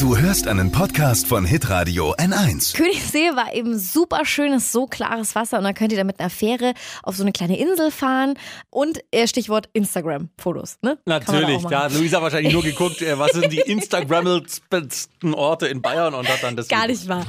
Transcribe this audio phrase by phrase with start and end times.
[0.00, 2.74] Du hörst einen Podcast von Hitradio N1.
[2.74, 6.30] Königssee war eben super schönes, so klares Wasser und dann könnt ihr da mit einer
[6.30, 8.38] Fähre auf so eine kleine Insel fahren
[8.70, 10.78] und äh, Stichwort Instagram-Fotos.
[10.80, 10.96] Ne?
[11.04, 11.76] Natürlich, da machen.
[11.76, 16.42] hat Luisa wahrscheinlich nur geguckt, äh, was sind die Instagrammelsten Orte in Bayern und hat
[16.42, 16.68] dann das.
[16.68, 17.26] Gar nicht wahr.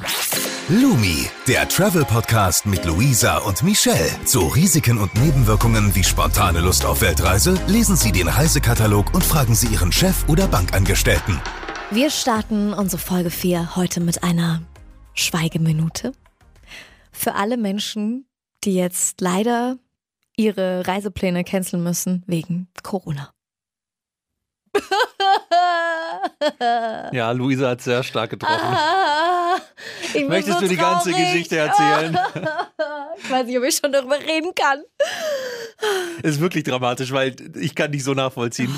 [0.69, 4.11] Lumi, der Travel-Podcast mit Luisa und Michelle.
[4.23, 9.55] Zu Risiken und Nebenwirkungen wie spontane Lust auf Weltreise lesen Sie den Reisekatalog und fragen
[9.55, 11.37] Sie Ihren Chef oder Bankangestellten.
[11.91, 14.61] Wir starten unsere Folge 4 heute mit einer
[15.13, 16.13] Schweigeminute.
[17.11, 18.25] Für alle Menschen,
[18.63, 19.77] die jetzt leider
[20.37, 23.33] ihre Reisepläne canceln müssen wegen Corona.
[27.11, 28.55] Ja, Luisa hat sehr stark getroffen.
[28.63, 29.57] Ah,
[30.27, 31.11] Möchtest so du die ganze.
[31.11, 32.17] Geschichte erzählen?
[33.23, 34.81] Ich weiß nicht, ob ich schon darüber reden kann.
[36.23, 38.73] Ist wirklich dramatisch, weil ich kann nicht so nachvollziehen.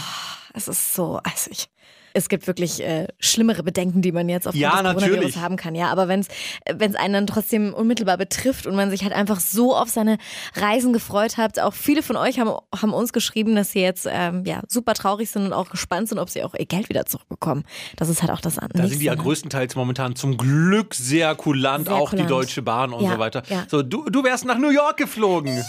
[0.54, 1.70] Es ist so, also ich.
[2.14, 5.38] Es gibt wirklich äh, schlimmere Bedenken, die man jetzt auf Ja, das Coronavirus natürlich.
[5.38, 5.74] haben kann.
[5.76, 6.28] Ja, aber wenn es
[6.72, 10.18] wenn es einen dann trotzdem unmittelbar betrifft und man sich halt einfach so auf seine
[10.56, 14.44] Reisen gefreut hat, auch viele von euch haben, haben uns geschrieben, dass sie jetzt ähm,
[14.46, 17.64] ja super traurig sind und auch gespannt sind, ob sie auch ihr Geld wieder zurückbekommen.
[17.98, 18.88] Das ist halt auch das Da Nächste.
[18.90, 19.22] sind die ja ne?
[19.22, 22.30] größtenteils momentan zum Glück sehr kulant, Sehr auch kulant.
[22.30, 23.44] die Deutsche Bahn und Ja, so weiter.
[23.50, 23.66] ja.
[23.68, 25.58] So, du, du wärst nach New York geflogen.
[25.58, 25.64] Oh,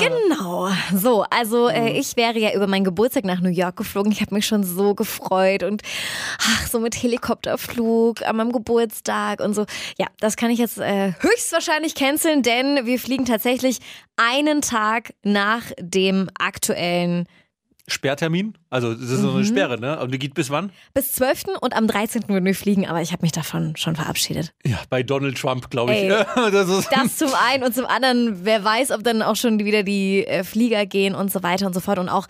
[0.00, 0.68] genau.
[0.94, 1.74] So, also Mhm.
[1.74, 4.12] äh, ich wäre ja über meinen Geburtstag nach New York geflogen.
[4.12, 5.82] Ich habe mich schon so gefreut und
[6.38, 9.66] ach, so mit Helikopterflug an meinem Geburtstag und so.
[9.98, 13.78] Ja, das kann ich jetzt äh, höchstwahrscheinlich canceln, denn wir fliegen tatsächlich
[14.16, 17.26] einen Tag nach dem aktuellen
[17.92, 18.54] Sperrtermin?
[18.70, 19.36] Also, das ist so Mhm.
[19.36, 20.00] eine Sperre, ne?
[20.00, 20.72] Und die geht bis wann?
[20.94, 21.44] bis 12.
[21.60, 22.28] und am 13.
[22.28, 24.52] würden wir fliegen, aber ich habe mich davon schon verabschiedet.
[24.64, 26.02] Ja, bei Donald Trump, glaube ich.
[26.52, 29.82] Das ist, Das zum einen und zum anderen, wer weiß, ob dann auch schon wieder
[29.82, 32.26] die äh, Flieger gehen und so weiter und so fort und auch,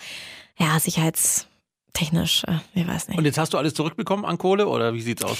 [0.58, 0.76] ja,
[1.92, 3.18] sicherheitstechnisch, äh, ich weiß nicht.
[3.18, 5.38] und jetzt hast du alles zurückbekommen an Kohle oder wie sieht's aus?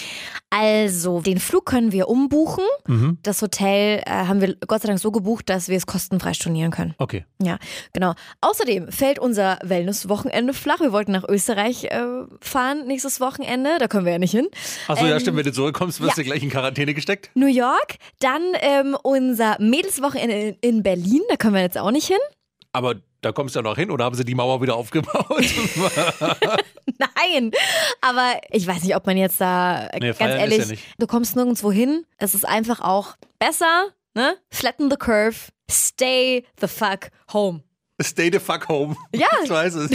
[0.51, 2.65] Also, den Flug können wir umbuchen.
[2.87, 3.19] Mhm.
[3.23, 6.71] Das Hotel äh, haben wir Gott sei Dank so gebucht, dass wir es kostenfrei stornieren
[6.71, 6.95] können.
[6.99, 7.25] Okay.
[7.43, 7.59] Ja,
[7.93, 8.15] genau.
[8.41, 10.81] Außerdem fällt unser Wellness-Wochenende flach.
[10.81, 12.03] Wir wollten nach Österreich äh,
[12.41, 13.79] fahren nächstes Wochenende.
[13.79, 14.49] Da können wir ja nicht hin.
[14.89, 16.23] Achso, ja, Ähm, stimmt, wenn du zurückkommst, wirst ja.
[16.23, 17.31] du gleich in Quarantäne gesteckt.
[17.35, 21.23] New York, dann ähm, unser Mädelswochenende in Berlin.
[21.29, 22.19] Da können wir jetzt auch nicht hin.
[22.73, 25.45] Aber da kommst du ja noch hin oder haben sie die Mauer wieder aufgebaut?
[26.99, 27.51] Nein,
[28.01, 30.85] aber ich weiß nicht, ob man jetzt da Nee, ganz ehrlich, ja nicht.
[30.99, 32.05] du kommst nirgendwo hin.
[32.19, 34.37] Es ist einfach auch besser, ne?
[34.51, 35.37] Flatten the curve,
[35.71, 37.63] stay the fuck home.
[38.03, 38.97] Stay the fuck home.
[39.15, 39.29] Ja.
[39.45, 39.91] Ich weiß es.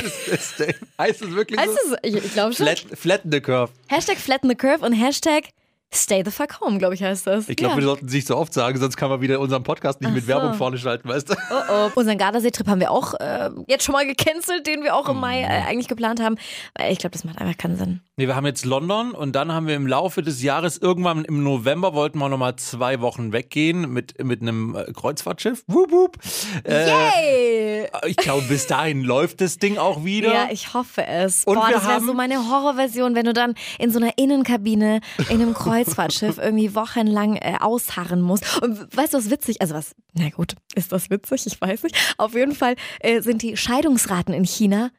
[0.54, 1.96] Stay, heißt es wirklich Heißt so?
[1.96, 2.00] es?
[2.04, 2.66] Ich, ich glaube schon.
[2.66, 3.72] Flat, flatten the curve.
[3.88, 5.50] Hashtag flatten the curve und Hashtag
[5.94, 7.48] stay the fuck home, glaube ich, heißt das.
[7.50, 7.80] Ich glaube, ja.
[7.80, 10.16] wir sollten es nicht so oft sagen, sonst kann man wieder unseren Podcast nicht Ach
[10.16, 10.30] mit so.
[10.30, 11.34] Werbung vorne schalten, weißt du?
[11.50, 11.90] Oh oh.
[11.96, 15.42] Unseren Gardasee-Trip haben wir auch äh, jetzt schon mal gecancelt, den wir auch im Mai
[15.42, 16.36] äh, eigentlich geplant haben.
[16.78, 18.02] Weil Ich glaube, das macht einfach keinen Sinn.
[18.18, 21.44] Nee, wir haben jetzt London und dann haben wir im Laufe des Jahres, irgendwann im
[21.44, 25.64] November, wollten wir nochmal zwei Wochen weggehen mit, mit einem äh, Kreuzfahrtschiff.
[25.68, 26.18] Wup, wup.
[26.64, 27.88] Äh, Yay!
[28.08, 30.34] ich glaube, bis dahin läuft das Ding auch wieder.
[30.34, 31.46] Ja, ich hoffe es.
[31.46, 34.18] Und Boah, wir das wäre haben- so meine Horrorversion, wenn du dann in so einer
[34.18, 35.00] Innenkabine
[35.30, 38.62] in einem Kreuzfahrtschiff irgendwie wochenlang äh, ausharren musst.
[38.62, 39.62] Und weißt du, was witzig?
[39.62, 39.96] Also was?
[40.14, 41.46] Na gut, ist das witzig?
[41.48, 41.96] Ich weiß nicht.
[42.18, 44.92] Auf jeden Fall äh, sind die Scheidungsraten in China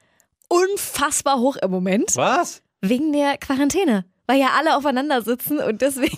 [0.48, 2.62] unfassbar hoch im Moment Was?
[2.80, 6.16] wegen der Quarantäne, weil ja alle aufeinander sitzen und deswegen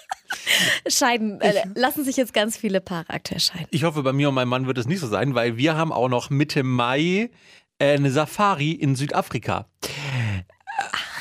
[0.88, 1.40] scheiden.
[1.40, 3.66] Äh, lassen sich jetzt ganz viele Paare aktuell scheiden.
[3.70, 5.92] Ich hoffe, bei mir und meinem Mann wird es nicht so sein, weil wir haben
[5.92, 7.30] auch noch Mitte Mai
[7.78, 9.66] äh, eine Safari in Südafrika.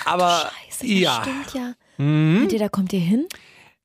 [0.06, 1.74] Aber Scheiße, ja, stimmt ja.
[1.98, 2.40] Mhm.
[2.40, 3.26] Meint ihr, da kommt ihr hin?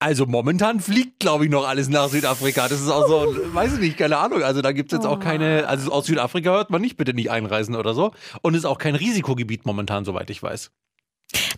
[0.00, 2.69] also momentan fliegt, glaube ich, noch alles nach Südafrika.
[2.69, 4.43] Das ist auch so, weiß ich nicht, keine Ahnung.
[4.43, 7.31] Also da gibt es jetzt auch keine, also aus Südafrika hört man nicht, bitte nicht
[7.31, 8.12] einreisen oder so.
[8.43, 10.72] Und ist auch kein Risikogebiet momentan, soweit ich weiß.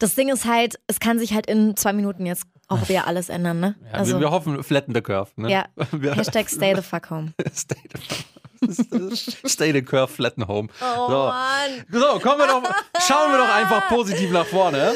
[0.01, 3.29] Das Ding ist halt, es kann sich halt in zwei Minuten jetzt auch wieder alles
[3.29, 3.77] ändern, ne?
[3.85, 5.31] Ja, also, wir, wir hoffen, flatten the curve.
[5.37, 5.51] Ne?
[5.51, 5.67] ja.
[6.15, 7.33] Hashtag stay the fuck home.
[7.55, 8.01] stay, the,
[9.47, 10.69] stay the curve, flatten home.
[10.81, 11.17] Oh so.
[11.27, 11.85] Mann.
[11.91, 12.63] So, kommen wir doch,
[13.07, 14.93] schauen wir doch einfach positiv nach vorne.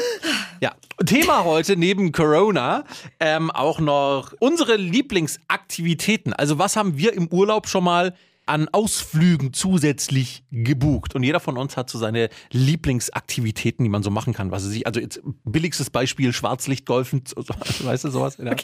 [0.59, 0.73] Ja,
[1.05, 2.83] Thema heute neben Corona
[3.19, 6.33] ähm, auch noch unsere Lieblingsaktivitäten.
[6.33, 8.15] Also was haben wir im Urlaub schon mal
[8.47, 11.15] an Ausflügen zusätzlich gebucht?
[11.15, 14.51] Und jeder von uns hat so seine Lieblingsaktivitäten, die man so machen kann.
[14.51, 17.35] Was sich, also jetzt billigstes Beispiel Schwarzlichtgolfen, so-
[17.85, 18.37] weißt du sowas?
[18.37, 18.55] Ja.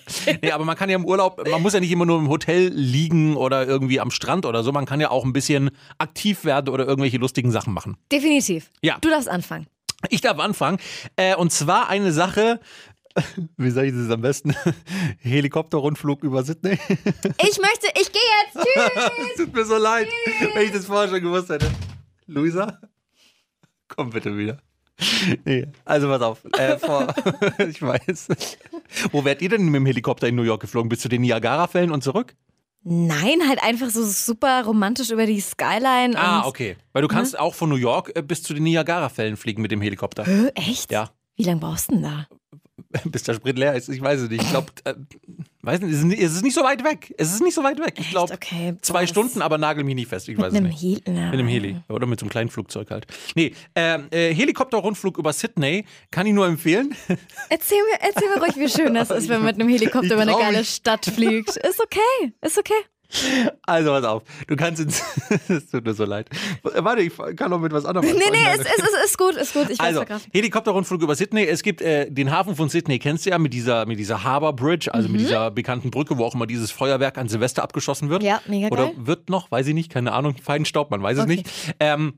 [0.41, 2.69] Nee, aber man kann ja im Urlaub, man muss ja nicht immer nur im Hotel
[2.73, 4.71] liegen oder irgendwie am Strand oder so.
[4.71, 7.97] Man kann ja auch ein bisschen aktiv werden oder irgendwelche lustigen Sachen machen.
[8.11, 8.71] Definitiv.
[8.81, 8.97] Ja.
[9.01, 9.67] Du darfst anfangen.
[10.09, 10.79] Ich darf anfangen.
[11.15, 12.59] Äh, und zwar eine Sache.
[13.57, 14.55] Wie sage ich das am besten?
[15.19, 16.77] Helikopterrundflug über Sydney.
[17.39, 18.65] Ich möchte, ich gehe jetzt.
[18.65, 19.11] Tschüss.
[19.31, 20.07] Es tut mir so leid,
[20.53, 21.69] wenn ich das vorher schon gewusst hätte.
[22.27, 22.79] Luisa,
[23.87, 24.59] komm bitte wieder.
[25.45, 26.45] Nee, also pass auf.
[26.57, 27.13] Äh, vor,
[27.67, 28.27] ich weiß.
[29.11, 30.89] Wo wärt ihr denn mit dem Helikopter in New York geflogen?
[30.89, 32.35] Bis zu den Niagara-Fällen und zurück?
[32.83, 36.17] Nein, halt einfach so super romantisch über die Skyline.
[36.17, 36.75] Ah, okay.
[36.91, 39.81] Weil du kannst auch von New York äh, bis zu den Niagara-Fällen fliegen mit dem
[39.81, 40.25] Helikopter.
[40.25, 40.91] Hä, echt?
[40.91, 41.09] Ja.
[41.35, 42.27] Wie lange brauchst du denn da?
[43.05, 43.89] bis der Sprit leer ist.
[43.89, 44.43] Ich weiß es nicht.
[44.43, 44.95] Ich glaube, äh,
[45.61, 47.13] weiß nicht, es ist nicht, so weit weg.
[47.17, 47.95] Es ist nicht so weit weg.
[47.99, 50.27] Ich glaube, Okay, zwei Stunden, aber nagel mich nicht fest.
[50.27, 50.81] Ich Mit weiß es einem nicht.
[50.81, 51.01] Heli.
[51.05, 53.05] Mit einem Heli oder mit so einem kleinen Flugzeug halt.
[53.35, 56.95] Nee, ähm, äh, Helikopterrundflug über Sydney kann ich nur empfehlen.
[57.49, 60.21] Erzähl mir, erzähl mir ruhig, wie schön das ist, wenn man mit einem Helikopter über
[60.23, 60.65] eine geile.
[60.65, 61.55] Stadt fliegt.
[61.57, 62.73] Ist okay, ist okay.
[63.65, 65.01] Also pass auf, du kannst ins.
[65.49, 66.27] Es tut mir so leid.
[66.63, 68.07] Warte, ich kann noch mit was anderem.
[68.07, 69.69] Nee, nee, es, es, es ist gut, ist gut.
[69.69, 70.05] Ich weiß Also.
[70.33, 71.45] Helikopterrundflug über Sydney.
[71.45, 74.53] Es gibt äh, den Hafen von Sydney, kennst du ja, mit dieser, mit dieser Harbour
[74.55, 75.13] Bridge, also Mhm.
[75.13, 78.23] mit dieser bekannten Brücke, wo auch immer dieses Feuerwerk an Silvester abgeschossen wird.
[78.23, 78.93] Ja, mega Oder geil.
[78.97, 81.35] wird noch, weiß ich nicht, keine Ahnung, Feinstaub, man weiß es Okay.
[81.37, 81.49] nicht.
[81.79, 82.13] Ähm,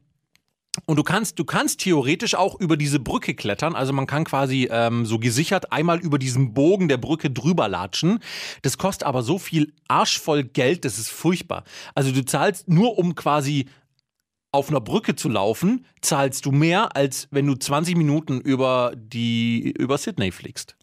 [0.86, 3.76] und du kannst, du kannst theoretisch auch über diese Brücke klettern.
[3.76, 8.20] Also man kann quasi ähm, so gesichert einmal über diesen Bogen der Brücke drüber latschen.
[8.62, 11.64] Das kostet aber so viel arschvoll Geld, das ist furchtbar.
[11.94, 13.68] Also du zahlst nur um quasi
[14.52, 19.74] auf einer Brücke zu laufen, zahlst du mehr, als wenn du 20 Minuten über die
[19.78, 20.78] über Sydney fliegst.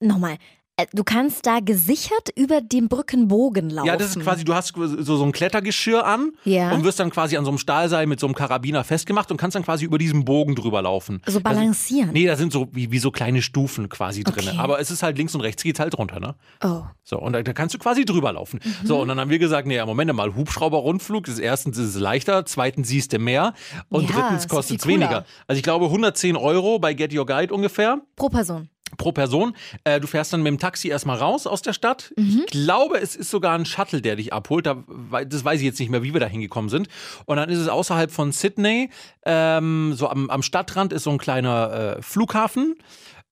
[0.00, 0.38] Nochmal.
[0.78, 3.86] Äh, Du kannst da gesichert über den Brückenbogen laufen.
[3.86, 6.72] Ja, das ist quasi, du hast so, so ein Klettergeschirr an Ja.
[6.72, 9.54] und wirst dann quasi an so einem Stahlseil mit so einem Karabiner festgemacht und kannst
[9.54, 11.22] dann quasi über diesen Bogen drüber laufen.
[11.26, 12.10] So balancieren.
[12.12, 14.48] Nee, da sind so wie, wie so kleine Stufen quasi drin.
[14.48, 14.58] Okay.
[14.58, 16.34] Aber es ist halt links und rechts geht halt runter, ne?
[16.62, 16.82] Oh.
[17.04, 18.60] So, und da, da kannst du quasi drüber laufen.
[18.62, 18.86] Mhm.
[18.86, 22.44] So, und dann haben wir gesagt, nee, ja, Moment mal, Hubschrauber-Rundflug, erstens ist es leichter,
[22.44, 23.54] zweitens siehst du mehr
[23.88, 25.24] und Ja, drittens kostet es weniger.
[25.46, 28.68] Also ich glaube 110 Euro bei Get Your Guide ungefähr Pro Person.
[28.96, 29.56] Pro Person.
[29.84, 32.12] Äh, du fährst dann mit dem Taxi erstmal raus aus der Stadt.
[32.16, 32.42] Mhm.
[32.44, 34.66] Ich glaube, es ist sogar ein Shuttle, der dich abholt.
[34.66, 34.84] Da,
[35.26, 36.88] das weiß ich jetzt nicht mehr, wie wir da hingekommen sind.
[37.24, 38.90] Und dann ist es außerhalb von Sydney,
[39.24, 42.76] ähm, so am, am Stadtrand ist so ein kleiner äh, Flughafen.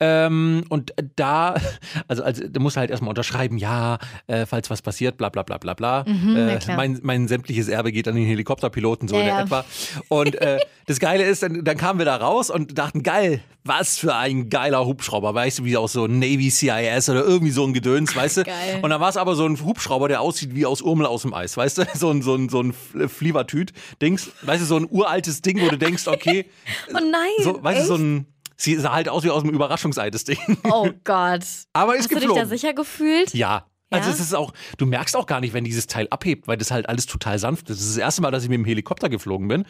[0.04, 1.54] Ähm, und da,
[2.08, 5.42] also, also da musst du halt erstmal unterschreiben, ja, äh, falls was passiert, bla bla
[5.42, 6.04] bla bla bla.
[6.06, 9.42] na äh, mein, mein sämtliches Erbe geht an den Helikopterpiloten, so Ja, in der ja.
[9.42, 9.64] etwa.
[10.08, 13.96] Und äh, das Geile ist, dann, dann kamen wir da raus und dachten, geil, was
[13.98, 17.72] für ein geiler Hubschrauber, weißt du, wie aus so Navy CIS oder irgendwie so ein
[17.72, 18.44] Gedöns, weißt du?
[18.44, 18.80] Geil.
[18.82, 21.32] Und dann war es aber so ein Hubschrauber, der aussieht wie aus Urmel aus dem
[21.32, 21.84] Eis, weißt du?
[21.94, 25.68] So ein, so ein, so ein Fl- Flievertüt-Dings, weißt du, so ein uraltes Ding, wo
[25.70, 26.46] du denkst, okay,
[26.90, 27.30] Oh nein.
[27.42, 28.02] so, weißt du, so echt?
[28.02, 30.38] ein, sie sah halt aus wie aus einem Überraschungsei, das Ding.
[30.70, 31.44] Oh Gott.
[31.72, 33.34] Aber ist Hast du dich da sicher gefühlt?
[33.34, 33.66] Ja.
[33.90, 36.70] Also es ist auch, du merkst auch gar nicht, wenn dieses Teil abhebt, weil das
[36.72, 37.78] halt alles total sanft ist.
[37.78, 39.64] Das ist das erste Mal, dass ich mit dem Helikopter geflogen bin.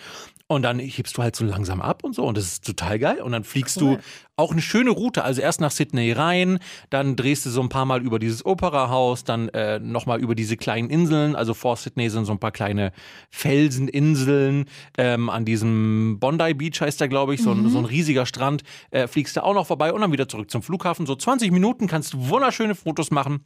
[0.47, 2.25] Und dann hebst du halt so langsam ab und so.
[2.25, 3.21] Und das ist total geil.
[3.21, 3.97] Und dann fliegst Cool.
[3.97, 4.03] du
[4.37, 5.25] auch eine schöne Route.
[5.25, 6.59] Also erst nach Sydney rein,
[6.91, 10.57] dann drehst du so ein paar Mal über dieses Operahaus, dann äh, nochmal über diese
[10.57, 11.37] kleinen Inseln.
[11.37, 12.93] Also vor Sydney sind so ein paar kleine
[13.31, 14.67] Felseninseln.
[14.99, 18.63] Ähm, an diesem Bondi Beach heißt der, glaube ich, so, ein, so ein riesiger Strand.
[18.91, 21.07] Äh, fliegst du auch noch vorbei und dann wieder zurück zum Flughafen.
[21.07, 23.45] So 20 Minuten kannst du wunderschöne Fotos machen.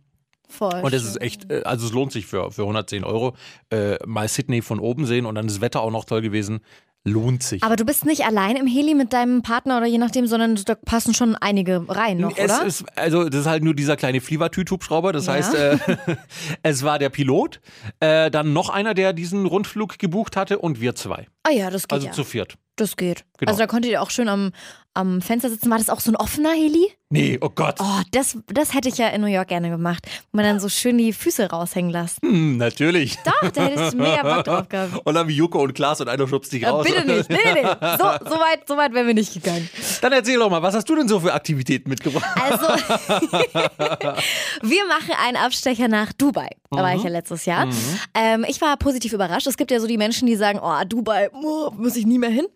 [0.49, 0.81] Voll.
[0.83, 3.35] Und es ist echt, äh, also es lohnt sich für, für 110 Euro.
[3.71, 6.61] Äh, mal Sydney von oben sehen und dann ist das Wetter auch noch toll gewesen.
[7.05, 7.63] Lohnt sich.
[7.63, 10.75] Aber du bist nicht allein im Heli mit deinem Partner oder je nachdem, sondern da
[10.75, 12.67] passen schon einige rein noch, es oder?
[12.67, 15.13] ist, also das ist halt nur dieser kleine Flievertüt-Hubschrauber.
[15.13, 15.35] Das Ja.
[15.35, 15.79] heißt, äh,
[16.63, 17.61] es war der Pilot,
[18.01, 21.29] äh, dann noch einer, der diesen Rundflug gebucht hatte und wir zwei.
[21.49, 22.13] Ah ja, das geht Also ja.
[22.13, 22.55] zu viert.
[22.77, 23.25] Das geht.
[23.39, 23.51] Genau.
[23.51, 24.53] Also da konntet ihr auch schön am,
[24.95, 25.69] am Fenster sitzen.
[25.71, 26.93] War das auch so ein offener Heli?
[27.11, 27.77] Nee, oh Gott.
[27.81, 30.07] Oh, das, das hätte ich ja in New York gerne gemacht.
[30.31, 32.19] Wo man dann so schön die Füße raushängen lässt.
[32.23, 33.17] Hm, natürlich.
[33.25, 35.07] Doch, da hättest du mega Bock drauf gehabt.
[35.07, 36.87] Und dann wie Joko und Klaas und einer schubst dich Ja, raus.
[36.87, 37.31] bitte nicht.
[37.31, 37.69] Nee, nee, nee.
[37.99, 39.69] So, so weit, so weit wären wir nicht gegangen.
[40.03, 42.27] Dann erzähl doch mal, was hast du denn so für Aktivitäten mitgebracht?
[42.41, 42.67] Also,
[44.63, 46.51] wir machen einen Abstecher nach Dubai.
[46.71, 47.67] Da war ich ja letztes Jahr.
[48.15, 49.47] Ähm, ich war positiv überrascht.
[49.47, 51.31] Es gibt ja so die Menschen, die sagen, oh, Dubai,
[51.77, 52.47] muss ich nie mehr hin.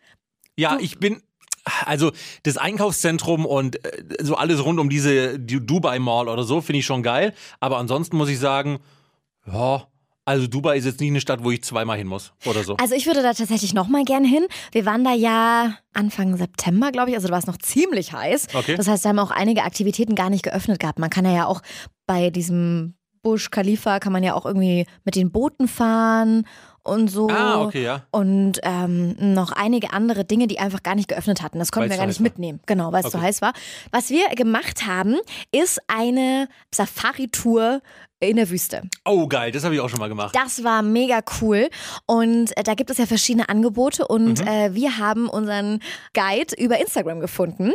[0.57, 1.23] Ja, ich bin.
[1.87, 2.11] Also
[2.43, 6.81] das Einkaufszentrum und äh, so alles rund um diese die Dubai Mall oder so finde
[6.81, 7.35] ich schon geil.
[7.61, 8.81] Aber ansonsten muss ich sagen,
[9.47, 9.87] ja,
[10.25, 12.77] also Dubai ist jetzt nicht eine Stadt, wo ich zweimal hin muss oder so.
[12.77, 14.47] Also ich würde da tatsächlich noch mal gern hin.
[14.71, 17.17] Wir waren da ja Anfang September, glaube ich.
[17.17, 18.49] Also da war es noch ziemlich heiß.
[18.55, 18.77] Okay.
[18.77, 20.99] Das heißt, da haben auch einige Aktivitäten gar nicht geöffnet gehabt.
[20.99, 21.61] Man kann ja auch
[22.07, 26.45] bei diesem Bush Khalifa kann man ja auch irgendwie mit den Booten fahren
[26.85, 27.29] und so.
[27.31, 28.03] Ah, okay, ja.
[28.11, 31.59] Und ähm, noch einige andere Dinge, die einfach gar nicht geöffnet hatten.
[31.59, 32.25] Das konnten Weil's wir gar nicht heiß war.
[32.25, 32.61] mitnehmen.
[32.67, 33.19] Genau, weil es Okay.
[33.19, 33.53] zu heiß war.
[33.93, 35.17] Was wir gemacht haben,
[35.53, 37.81] ist eine Safari-Tour
[38.21, 38.83] in der Wüste.
[39.05, 40.35] Oh geil, das habe ich auch schon mal gemacht.
[40.35, 41.69] Das war mega cool.
[42.07, 44.07] Und äh, da gibt es ja verschiedene Angebote.
[44.07, 44.47] Und Mhm.
[44.47, 45.81] äh, wir haben unseren
[46.15, 47.73] Guide über Instagram gefunden.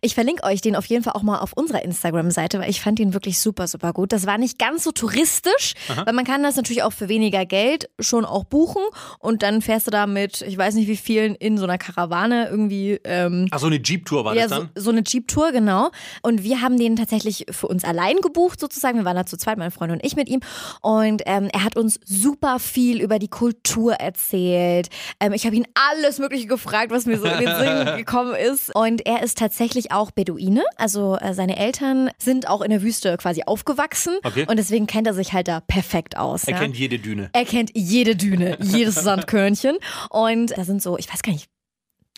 [0.00, 2.98] Ich verlinke euch den auf jeden Fall auch mal auf unserer Instagram-Seite, weil ich fand
[3.00, 4.12] ihn wirklich super, super gut.
[4.12, 5.74] Das war nicht ganz so touristisch,
[6.04, 8.82] weil man kann das natürlich auch für weniger Geld schon auch buchen
[9.18, 12.48] und dann fährst du da mit, ich weiß nicht wie vielen, in so einer Karawane
[12.48, 13.00] irgendwie.
[13.04, 14.70] Ähm, Ach, so eine Jeep-Tour war ja, das so, dann?
[14.74, 15.90] so eine Jeep-Tour, genau.
[16.22, 18.98] Und wir haben den tatsächlich für uns allein gebucht, sozusagen.
[18.98, 20.40] Wir waren da zu zweit, mein Freund und ich mit ihm.
[20.82, 24.88] Und ähm, er hat uns super viel über die Kultur erzählt.
[25.20, 28.74] Ähm, ich habe ihn alles Mögliche gefragt, was mir so in den Sinn gekommen ist.
[28.74, 30.64] Und er ist tatsächlich auch Beduine.
[30.76, 34.14] Also äh, seine Eltern sind auch in der Wüste quasi aufgewachsen.
[34.22, 34.46] Okay.
[34.48, 36.44] Und deswegen kennt er sich halt da perfekt aus.
[36.44, 36.60] Er ja?
[36.60, 37.30] kennt jede Düne.
[37.32, 39.78] Er kennt jede Düne, jedes Sandkörnchen.
[40.10, 41.48] Und da sind so, ich weiß gar nicht,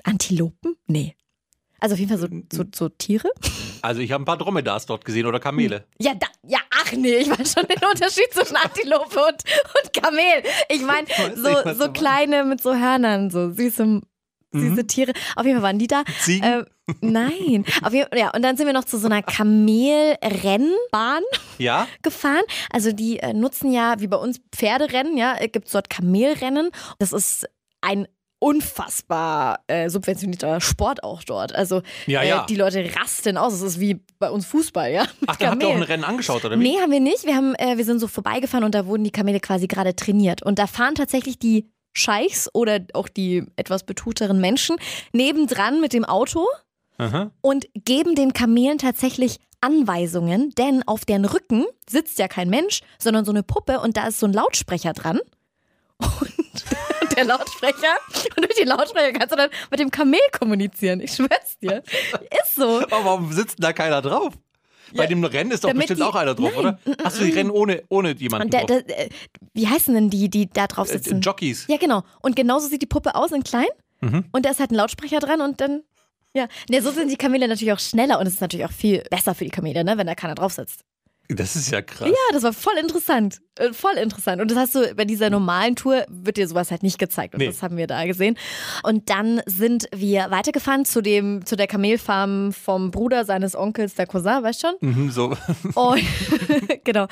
[0.04, 0.76] Antilopen?
[0.86, 1.14] Nee.
[1.80, 3.30] Also auf jeden Fall so, so, so Tiere.
[3.82, 5.84] Also ich habe ein paar Dromedars dort gesehen oder Kamele.
[6.00, 9.44] Ja, da, ja, ach nee, ich weiß schon den Unterschied zwischen Antilope und,
[9.84, 10.42] und Kamel.
[10.68, 13.56] Ich meine, so, so kleine mit so Hörnern, so
[14.52, 15.12] süße, süße Tiere.
[15.36, 16.04] Auf jeden Fall waren die da.
[16.20, 16.44] Ziegen?
[16.44, 16.64] Ähm,
[17.00, 17.64] nein.
[17.82, 21.22] Auf jeden, ja, und dann sind wir noch zu so einer Kamelrennbahn
[21.58, 21.86] Ja?
[22.02, 22.44] gefahren.
[22.70, 26.70] Also die äh, nutzen ja, wie bei uns Pferderennen, ja, gibt es dort Kamelrennen.
[26.98, 27.46] Das ist
[27.80, 28.06] ein
[28.40, 31.54] unfassbar äh, subventionierter Sport auch dort.
[31.54, 32.42] Also Ja, ja.
[32.42, 33.52] Äh, die Leute rasten aus.
[33.52, 35.02] Es ist wie bei uns Fußball, ja.
[35.20, 35.82] mit Ach, da habt ihr auch ein.
[35.82, 36.62] Rennen angeschaut, oder wie?
[36.62, 37.24] Nee, haben wir nicht.
[37.24, 40.42] Wir, haben, äh, wir sind so vorbeigefahren und da wurden die Kamele quasi gerade trainiert.
[40.42, 44.76] Und da fahren tatsächlich die Scheichs oder auch die etwas betuchteren Menschen
[45.12, 46.46] nebendran mit dem Auto
[46.98, 47.30] Aha.
[47.40, 53.24] und geben den Kamelen tatsächlich Anweisungen, denn auf deren Rücken sitzt ja kein Mensch, sondern
[53.24, 55.20] so eine Puppe und da ist so ein Lautsprecher dran.
[55.98, 56.64] Und
[57.16, 57.96] der Lautsprecher,
[58.36, 61.00] und durch den Lautsprecher kannst du dann mit dem Kamel kommunizieren.
[61.00, 61.82] Ich schwör's dir.
[62.42, 62.78] Ist so.
[62.82, 64.34] Aber warum sitzt da keiner drauf?
[64.94, 66.58] Bei dem Rennen ist doch damit bestimmt die- auch einer drauf, Nein.
[66.58, 66.78] oder?
[67.04, 68.66] Achso, die rennen ohne, ohne jemanden drauf.
[68.66, 69.08] der, äh,
[69.54, 71.20] wie heißen denn die, die da drauf Äh, sitzen?
[71.20, 71.66] Jockeys.
[71.68, 72.02] Ja, genau.
[72.22, 73.66] Und genauso sieht die Puppe aus in klein.
[74.00, 74.24] Mhm.
[74.32, 75.82] Und da ist halt ein Lautsprecher dran und dann.
[76.34, 79.02] Ja, ne, so sind die Kamele natürlich auch schneller und es ist natürlich auch viel
[79.10, 80.82] besser für die Kamele, ne, wenn da keiner drauf sitzt.
[81.28, 82.08] Das ist ja krass.
[82.08, 83.40] Ja, das war voll interessant.
[83.58, 84.40] Äh, Voll interessant.
[84.40, 87.34] Und das hast du bei dieser normalen Tour, wird dir sowas halt nicht gezeigt.
[87.34, 87.46] Und Nee.
[87.46, 88.36] das haben wir da gesehen.
[88.82, 94.06] Und dann sind wir weitergefahren zu dem, zu der Kamelfarm vom Bruder seines Onkels, der
[94.06, 94.74] Cousin, weißt schon?
[94.80, 95.36] Mhm, so.
[95.74, 96.02] Und
[96.84, 97.06] genau.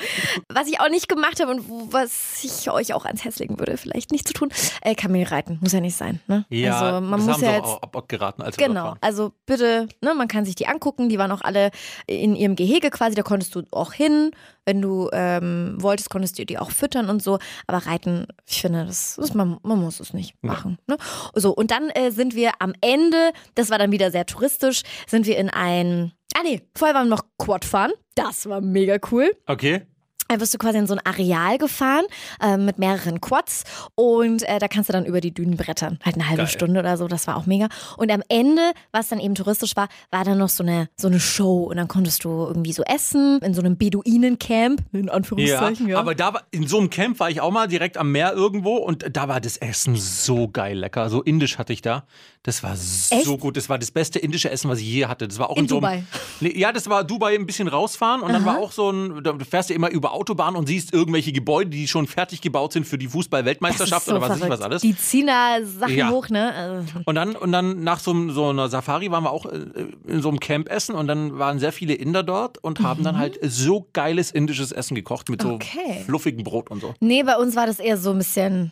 [0.49, 1.61] Was ich auch nicht gemacht habe und
[1.93, 4.49] was ich euch auch ans Herz legen würde, vielleicht nicht zu tun,
[4.81, 5.59] äh, Kamelreiten.
[5.61, 6.19] Muss ja nicht sein.
[6.27, 6.45] Ne?
[6.49, 7.63] Ja, also man muss haben ja jetzt.
[7.65, 11.31] auch ab- abgeraten, als Genau, also bitte, ne, man kann sich die angucken, die waren
[11.31, 11.71] auch alle
[12.07, 14.31] in ihrem Gehege quasi, da konntest du auch hin,
[14.67, 18.85] wenn du ähm, wolltest, konntest du die auch füttern und so, aber reiten, ich finde,
[18.85, 20.77] das, das man, man muss es nicht machen.
[20.87, 20.97] Ne?
[21.33, 25.25] So, und dann äh, sind wir am Ende, das war dann wieder sehr touristisch, sind
[25.25, 29.31] wir in ein, ah nee, vorher waren wir noch Quad fahren, das war mega cool.
[29.45, 29.87] Okay.
[30.29, 32.05] Da wirst du quasi in so ein Areal gefahren
[32.41, 33.63] äh, mit mehreren Quads
[33.95, 35.99] und äh, da kannst du dann über die Dünen brettern.
[36.03, 36.47] Halt eine halbe Geil.
[36.51, 37.67] Stunde oder so, das war auch mega.
[37.97, 41.19] Und am Ende, was dann eben touristisch war, war dann noch so eine, so eine
[41.19, 45.87] Show und dann konntest du irgendwie so essen in so einem Beduinencamp, in Ja, Anführungszeichen,
[45.87, 45.99] ja.
[45.99, 48.75] aber da war, in so einem Camp war ich auch mal direkt am Meer irgendwo
[48.77, 51.09] und da war das Essen so geil lecker.
[51.09, 52.03] So indisch hatte ich da.
[52.43, 53.39] Das war so Echt?
[53.41, 53.57] gut.
[53.57, 55.27] Das war das beste indische Essen, was ich je hatte.
[55.27, 56.05] Das war auch in, In so einem,
[56.39, 56.51] Dubai?
[56.57, 59.69] Ja, das war Dubai ein bisschen rausfahren und dann war auch so ein, da fährst
[59.69, 63.07] du immer über Autobahn und siehst irgendwelche Gebäude, die schon fertig gebaut sind für die
[63.07, 64.59] Fußball-Weltmeisterschaft so oder was weiß ich verrückt.
[64.59, 64.81] was alles.
[64.81, 66.09] Die ziehen da Sachen Ja.
[66.09, 66.53] hoch, ne?
[66.53, 69.57] Also, Und dann, und dann nach so, so einer Safari waren wir auch äh,
[70.07, 73.17] in so einem Camp essen und dann waren sehr viele Inder dort und haben dann
[73.17, 75.53] halt so geiles indisches Essen gekocht mit so Mhm.
[75.55, 76.03] Okay.
[76.05, 76.93] fluffigem Brot und so.
[76.99, 78.71] Nee, bei uns war das eher so ein bisschen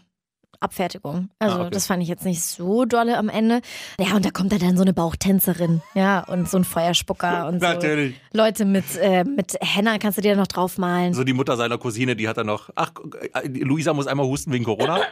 [0.60, 1.30] Abfertigung.
[1.40, 1.70] Also Ah, okay.
[1.72, 3.62] das fand ich jetzt nicht so dolle am Ende.
[4.00, 7.60] Ja, und da kommt da dann so eine Bauchtänzerin, ja, und so ein Feuerspucker und
[7.62, 7.68] so.
[7.68, 8.16] Natürlich.
[8.34, 11.14] Leute mit, äh, mit Henna kannst du dir noch draufmalen.
[11.14, 12.92] So die Mutter seiner Cousine, die hat dann noch, ach,
[13.34, 15.00] äh, Luisa muss einmal husten wegen Corona.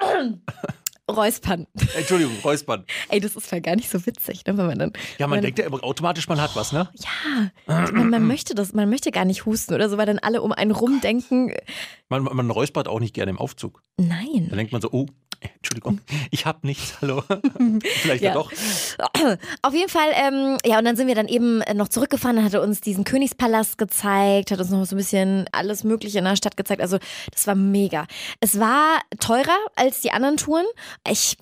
[1.11, 1.67] Räuspern.
[1.97, 2.85] Entschuldigung, Räuspern.
[3.09, 4.93] Ey, das ist voll gar nicht so witzig, ne, wenn man dann.
[5.17, 6.89] Ja, man wenn, denkt ja immer automatisch, man hat was, ne?
[6.95, 7.51] Ja,
[7.91, 10.53] man, man möchte das, man möchte gar nicht husten oder so, weil dann alle um
[10.53, 11.51] einen rum denken,
[12.07, 13.81] Man, man räuspert auch nicht gerne im Aufzug.
[13.97, 14.49] Da nein.
[14.55, 15.07] denkt man so, oh,
[15.55, 15.99] Entschuldigung,
[16.31, 17.23] ich hab nichts, hallo.
[18.01, 18.29] Vielleicht ja.
[18.29, 18.33] Ja.
[18.33, 18.51] doch.
[19.61, 22.53] Auf jeden Fall, ähm, ja, und dann sind wir dann eben noch zurückgefahren, dann hat
[22.53, 26.35] er uns diesen Königspalast gezeigt, hat uns noch so ein bisschen alles Mögliche in der
[26.35, 26.81] Stadt gezeigt.
[26.81, 26.97] Also,
[27.31, 28.07] das war mega.
[28.39, 30.65] Es war teurer als die anderen Touren.
[31.09, 31.37] Ich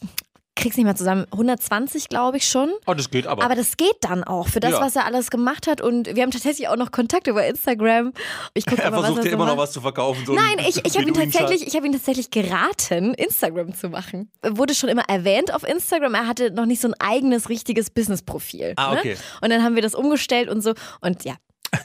[0.56, 1.26] krieg's nicht mehr zusammen.
[1.32, 2.72] 120, glaube ich schon.
[2.86, 3.44] Oh, das geht aber.
[3.44, 4.82] Aber das geht dann auch für das, Ja.
[4.82, 5.82] was er alles gemacht hat.
[5.82, 8.14] Und wir haben tatsächlich auch noch Kontakt über Instagram.
[8.54, 10.26] Ich gucke er was versucht er so immer noch was zu verkaufen.
[10.26, 11.42] So Nein, ein ich, ich habe ihn, Beduinenschal.
[11.44, 14.30] tatsächlich- ich hab ihn tatsächlich geraten, Instagram zu machen.
[14.42, 16.14] Er wurde schon immer erwähnt auf Instagram.
[16.16, 18.74] Er hatte noch nicht so ein eigenes, richtiges Business-Profil.
[18.76, 19.14] Ah, okay.
[19.14, 19.20] Ne?
[19.42, 20.74] Und dann haben wir das umgestellt und so.
[21.00, 21.36] Und ja,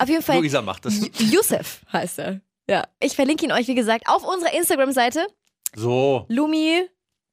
[0.00, 0.38] auf jeden Fall.
[0.38, 1.00] Luisa macht das.
[1.20, 2.40] Yusuf heißt er.
[2.68, 5.24] Ja, ich verlinke ihn euch, wie gesagt, auf unserer Instagram-Seite.
[5.76, 6.82] So, Lumi,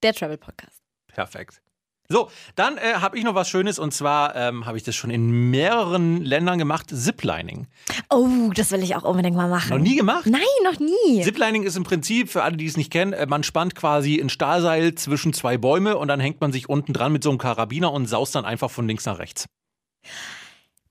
[0.04, 0.73] der Travel Podcast.
[1.14, 1.62] Perfekt.
[2.10, 5.10] So, dann äh, habe ich noch was Schönes und zwar ähm, habe ich das schon
[5.10, 7.68] in mehreren Ländern gemacht, Ziplining.
[8.10, 9.70] Oh, das will ich auch unbedingt mal machen.
[9.70, 10.26] Noch nie gemacht?
[10.26, 11.24] Nein, noch nie.
[11.24, 14.30] Ziplining ist im Prinzip, für alle, die es nicht kennen, äh, man spannt quasi ein
[14.30, 17.92] Stahlseil zwischen zwei Bäume und dann hängt man sich unten dran mit so einem Karabiner
[17.92, 19.46] und saust dann einfach von links nach rechts.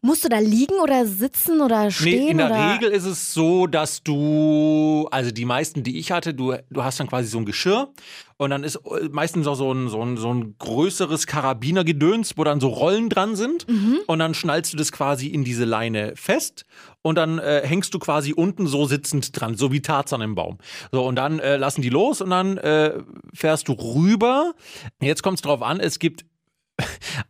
[0.05, 2.25] Musst du da liegen oder sitzen oder stehen?
[2.25, 2.75] Nee, in der oder?
[2.75, 6.99] Regel ist es so, dass du, also die meisten, die ich hatte, du, du hast
[6.99, 7.89] dann quasi so ein Geschirr
[8.37, 12.43] und dann ist äh, meistens auch so ein, so ein, so ein größeres Karabinergedöns, wo
[12.43, 13.65] dann so Rollen dran sind
[14.09, 16.65] und dann schnallst du das quasi in diese Leine fest
[17.03, 20.59] und dann äh, hängst du quasi unten so sitzend dran, so wie Tarzan im Baum.
[20.91, 22.99] So und dann äh, lassen die los und dann äh,
[23.33, 24.53] fährst du rüber.
[25.01, 26.25] Jetzt kommt es drauf an, es gibt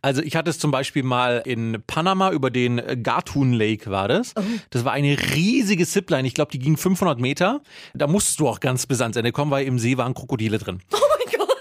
[0.01, 4.33] also ich hatte es zum Beispiel mal in Panama über den Gatun Lake war das.
[4.69, 6.27] Das war eine riesige Zipline.
[6.27, 7.61] Ich glaube, die ging 500 Meter.
[7.93, 10.79] Da musstest du auch ganz bis ans Ende kommen, weil im See waren Krokodile drin.
[10.93, 11.12] Oh.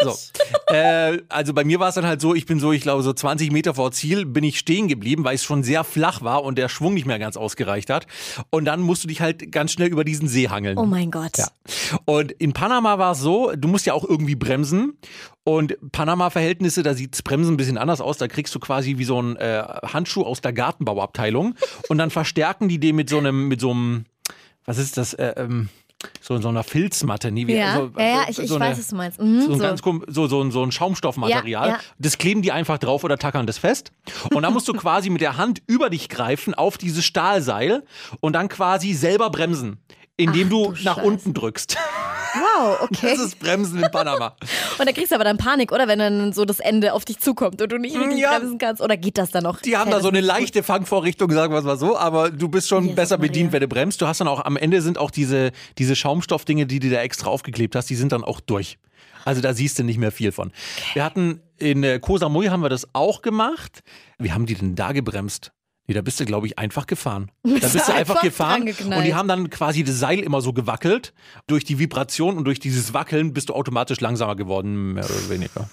[0.05, 0.73] So.
[0.73, 3.13] Äh, also bei mir war es dann halt so, ich bin so, ich glaube, so
[3.13, 6.57] 20 Meter vor Ziel bin ich stehen geblieben, weil es schon sehr flach war und
[6.57, 8.07] der Schwung nicht mehr ganz ausgereicht hat.
[8.51, 10.79] Und dann musst du dich halt ganz schnell über diesen See hangeln.
[10.79, 11.37] Oh mein Gott.
[11.37, 11.49] Ja.
[12.05, 14.99] Und in Panama war es so, du musst ja auch irgendwie bremsen.
[15.45, 18.17] Und Panama-Verhältnisse, da sieht das Bremsen ein bisschen anders aus.
[18.17, 21.57] Da kriegst du quasi wie so einen äh, Handschuh aus der Gartenbauabteilung.
[21.89, 24.05] Und dann verstärken die den mit so einem, mit so einem,
[24.65, 25.69] was ist das, äh, ähm,
[26.21, 27.31] so, so einer Filzmatte.
[27.31, 29.21] Nee, wie, Ja, so, ja, ja, so ich, ich eine- weiß, was du meinst.
[29.21, 29.65] Mhm, so ein, so.
[29.65, 31.69] ganz so, so, so ein Schaumstoffmaterial.
[31.69, 31.79] Ja.
[31.99, 33.93] Das kleben die einfach drauf oder tackern das fest.
[34.35, 37.85] Und dann musst du quasi mit der Hand über dich greifen auf dieses Stahlseil
[38.21, 39.79] und dann quasi selber bremsen,
[40.23, 41.07] indem Ach, du du nach Scheiße.
[41.07, 41.77] unten drückst.
[42.35, 43.15] Wow, okay.
[43.15, 44.35] Das ist Bremsen in Panama.
[44.79, 45.87] Und da kriegst du aber dann Panik, oder?
[45.89, 48.39] Wenn dann so das Ende auf dich zukommt und du nicht richtig Ja.
[48.39, 48.81] bremsen kannst.
[48.81, 49.61] Oder geht das dann noch?
[49.61, 50.39] Die haben da so eine nicht gut?
[50.39, 53.29] leichte Fangvorrichtung, sagen wir es mal so, aber du bist schon Jesus besser Maria.
[53.31, 54.01] bedient, wenn du bremst.
[54.01, 57.29] Du hast dann auch, am Ende sind auch diese, diese Schaumstoffdinge, die du da extra
[57.29, 58.79] aufgeklebt hast, die sind dann auch durch.
[59.25, 60.53] Also da siehst du nicht mehr viel von.
[60.95, 63.83] Wir hatten in äh, Koh Samui haben wir das auch gemacht.
[64.19, 65.53] Wie haben die denn da gebremst?
[65.93, 67.31] Nee, da bist du, glaube ich, einfach gefahren.
[67.43, 70.55] Da Bist du einfach einfach gefahren und die haben dann quasi das Seil immer so
[70.55, 71.13] gewackelt.
[71.47, 75.69] Durch die Vibration und durch dieses Wackeln bist du automatisch langsamer geworden, mehr oder weniger.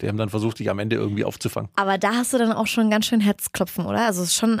[0.00, 1.70] Die haben dann versucht, dich am Ende irgendwie aufzufangen.
[1.74, 4.06] Aber da hast du dann auch schon ganz schön Herzklopfen, oder?
[4.06, 4.60] Also es ist schon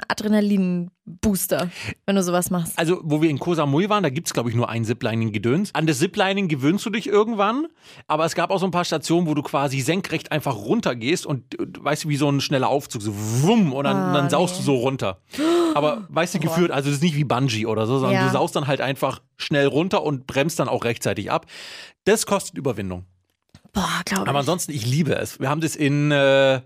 [1.06, 1.70] Adrenalin-Booster,
[2.06, 2.78] wenn du sowas machst.
[2.78, 5.74] Also, wo wir in Koh Samui waren, da gibt's glaube ich, nur ein Ziplining-Gedöns.
[5.74, 7.66] An das Ziplining gewöhnst du dich irgendwann,
[8.06, 11.58] aber es gab auch so ein paar Stationen, wo du quasi senkrecht einfach runtergehst und
[11.60, 14.54] äh, weißt du, wie so ein schneller Aufzug, so wumm, und dann, Ah, dann saust
[14.54, 14.60] nee.
[14.60, 15.20] du so runter.
[15.74, 18.26] Aber weißt du, geführt, also das ist nicht wie Bungee oder so, sondern Ja.
[18.26, 21.46] du saust dann halt einfach schnell runter und bremst dann auch rechtzeitig ab.
[22.04, 23.04] Das kostet Überwindung.
[23.72, 24.36] Boah, glaube Aber ich.
[24.40, 25.40] ansonsten, ich liebe es.
[25.40, 26.60] Wir haben das in, äh,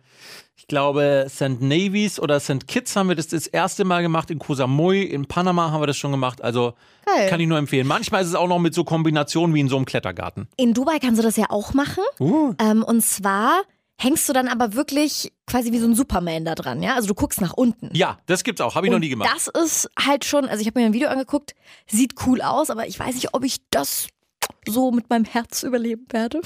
[0.59, 1.61] ich glaube, St.
[1.61, 2.67] Navies oder St.
[2.67, 5.87] Kitts haben wir das das erste Mal gemacht, in Koh Samui, in Panama haben wir
[5.87, 6.43] das schon gemacht.
[6.43, 6.75] Also
[7.07, 7.29] Geil.
[7.29, 7.87] kann ich nur empfehlen.
[7.87, 10.49] Manchmal ist es auch noch mit so Kombinationen wie in so einem Klettergarten.
[10.57, 12.03] In Dubai kannst du das ja auch machen.
[12.19, 12.55] Uh.
[12.59, 13.63] Ähm, und zwar
[14.01, 16.97] hängst du dann aber wirklich quasi wie so ein Superman da dran, ja?
[16.97, 17.91] Also du guckst nach unten.
[17.93, 18.75] Ja, das gibt's auch.
[18.75, 19.31] Habe ich noch Und nie gemacht.
[19.33, 21.55] Das ist halt schon, also ich habe mir ein Video angeguckt,
[21.87, 24.09] sieht cool aus, aber ich weiß nicht, ob ich das
[24.69, 26.41] so mit meinem Herz überleben werde.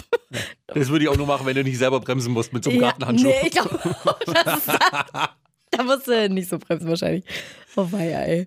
[0.66, 2.80] Das würde ich auch nur machen, wenn du nicht selber bremsen musst mit so einem
[2.80, 3.26] Gartenhandschuh.
[3.26, 3.78] Nee, ich glaube,
[5.70, 7.24] da musst du nicht so bremsen wahrscheinlich.
[7.76, 8.46] Oh weia, ey.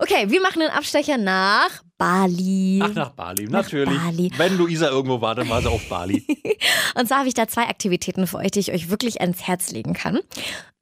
[0.00, 2.80] Okay, wir machen den Abstecher nach Bali.
[2.82, 3.96] Ach, nach Bali, natürlich.
[3.96, 4.30] Bali.
[4.36, 6.26] Wenn Luisa irgendwo war, dann war sie auf Bali.
[6.94, 9.70] Und zwar habe ich da zwei Aktivitäten für euch, die ich euch wirklich ans Herz
[9.70, 10.18] legen kann.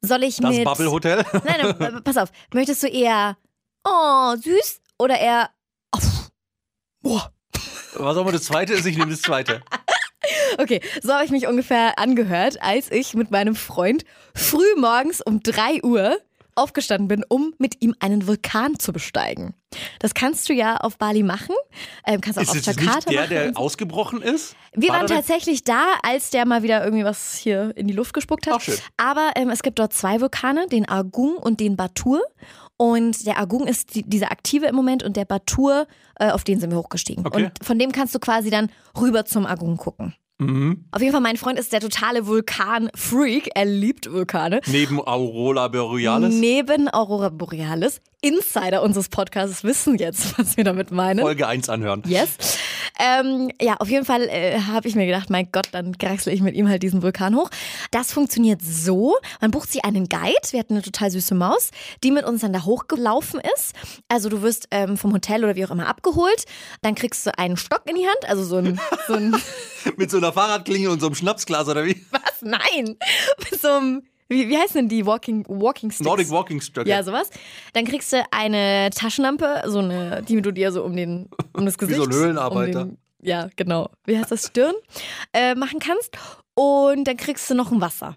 [0.01, 0.65] Soll ich Das mit...
[0.65, 1.23] Bubble Hotel.
[1.43, 2.29] Nein, nein, äh, pass auf.
[2.53, 3.37] Möchtest du eher,
[3.83, 5.49] oh, süß oder eher,
[5.95, 5.99] oh,
[7.01, 7.34] boah.
[7.97, 9.61] Was auch immer das zweite ist, ich nehme das zweite.
[10.57, 15.43] Okay, so habe ich mich ungefähr angehört, als ich mit meinem Freund früh morgens um
[15.43, 16.17] 3 Uhr
[16.55, 19.53] aufgestanden bin, um mit ihm einen Vulkan zu besteigen.
[19.99, 21.53] Das kannst du ja auf Bali machen.
[22.07, 23.29] Ähm, kannst auch Ist auf es nicht Jakarta der, machen.
[23.29, 24.55] der ausgebrochen ist?
[24.73, 28.13] Wir War waren tatsächlich da, als der mal wieder irgendwie was hier in die Luft
[28.13, 28.53] gespuckt hat.
[28.55, 28.77] Ach, schön.
[28.95, 32.21] Aber ähm, es gibt dort zwei Vulkane, den Agung und den Batur.
[32.77, 35.87] Und der Agung ist die, dieser aktive im Moment und der Batur,
[36.19, 37.25] äh, auf den sind wir hochgestiegen.
[37.25, 37.45] Okay.
[37.45, 40.13] Und von dem kannst du quasi dann rüber zum Agung gucken.
[40.37, 40.83] Mhm.
[40.91, 43.51] Auf jeden Fall, mein Freund ist der totale Vulkan-Freak.
[43.55, 44.59] Er liebt Vulkane.
[44.67, 46.33] Neben Aurora Borealis.
[46.33, 48.01] Neben Aurora Borealis.
[48.21, 51.21] Insider unseres Podcasts wissen jetzt, was wir damit meinen.
[51.21, 52.03] Folge 1 anhören.
[52.05, 52.57] Yes.
[52.99, 56.41] Ähm, ja, auf jeden Fall äh, habe ich mir gedacht, mein Gott, dann kraxle ich
[56.41, 57.49] mit ihm halt diesen Vulkan hoch.
[57.91, 61.71] Das funktioniert so, man bucht sich einen Guide, wir hatten eine total süße Maus,
[62.03, 63.73] die mit uns dann da hochgelaufen ist.
[64.07, 66.45] Also du wirst ähm, vom Hotel oder wie auch immer abgeholt,
[66.81, 69.35] dann kriegst du einen Stock in die Hand, also so ein, so ein
[69.97, 72.05] Mit so einer Fahrradklinge und so einem Schnapsglas oder wie?
[72.11, 72.41] was?
[72.41, 72.97] Nein,
[73.51, 76.05] mit so einem, wie, wie heißen denn die Walking, Walking Sticks?
[76.05, 76.89] Nordic Walking Stöcke.
[76.89, 77.29] Ja, sowas.
[77.73, 81.75] Dann kriegst du eine Taschenlampe, so eine, die du dir so um den, um das
[81.79, 81.97] Wie Gesicht.
[81.97, 82.81] so ein Höhlenarbeiter.
[82.83, 83.89] Um den, ja, genau.
[84.05, 84.47] Wie heißt das?
[84.47, 84.75] Stirn
[85.33, 86.17] äh, machen kannst.
[86.53, 88.15] Und dann kriegst du noch ein Wasser.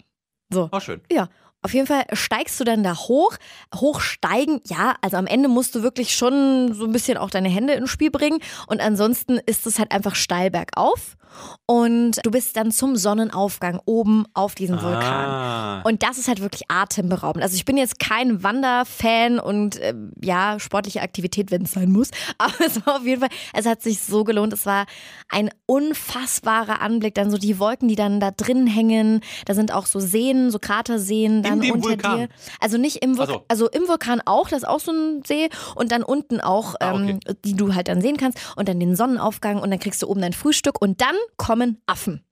[0.51, 0.69] So.
[0.71, 1.01] Ach, schön.
[1.11, 1.29] Ja.
[1.61, 3.35] Auf jeden Fall steigst du dann da hoch.
[3.75, 7.73] Hochsteigen, ja, also am Ende musst du wirklich schon so ein bisschen auch deine Hände
[7.73, 8.39] ins Spiel bringen.
[8.67, 11.17] Und ansonsten ist es halt einfach steil bergauf.
[11.65, 15.01] Und du bist dann zum Sonnenaufgang oben auf diesem Vulkan.
[15.03, 15.81] Ah.
[15.83, 17.43] Und das ist halt wirklich atemberaubend.
[17.43, 22.09] Also ich bin jetzt kein Wanderfan und äh, ja, sportliche Aktivität, wenn es sein muss.
[22.37, 24.53] Aber es war auf jeden Fall, es hat sich so gelohnt.
[24.53, 24.85] Es war
[25.29, 27.13] ein unfassbarer Anblick.
[27.13, 29.21] Dann so die Wolken, die dann da drin hängen.
[29.45, 32.17] Da sind auch so Seen, so Kraterseen dann unter Vulkan?
[32.17, 32.29] dir.
[32.59, 33.45] Also nicht im Vulkan, so.
[33.47, 35.49] also im Vulkan auch, das ist auch so ein See.
[35.75, 38.39] Und dann unten auch, Ah, ähm, die du halt dann sehen kannst.
[38.55, 40.81] Und dann den Sonnenaufgang und dann kriegst du oben dein Frühstück.
[40.81, 42.23] Und dann kommen Affen.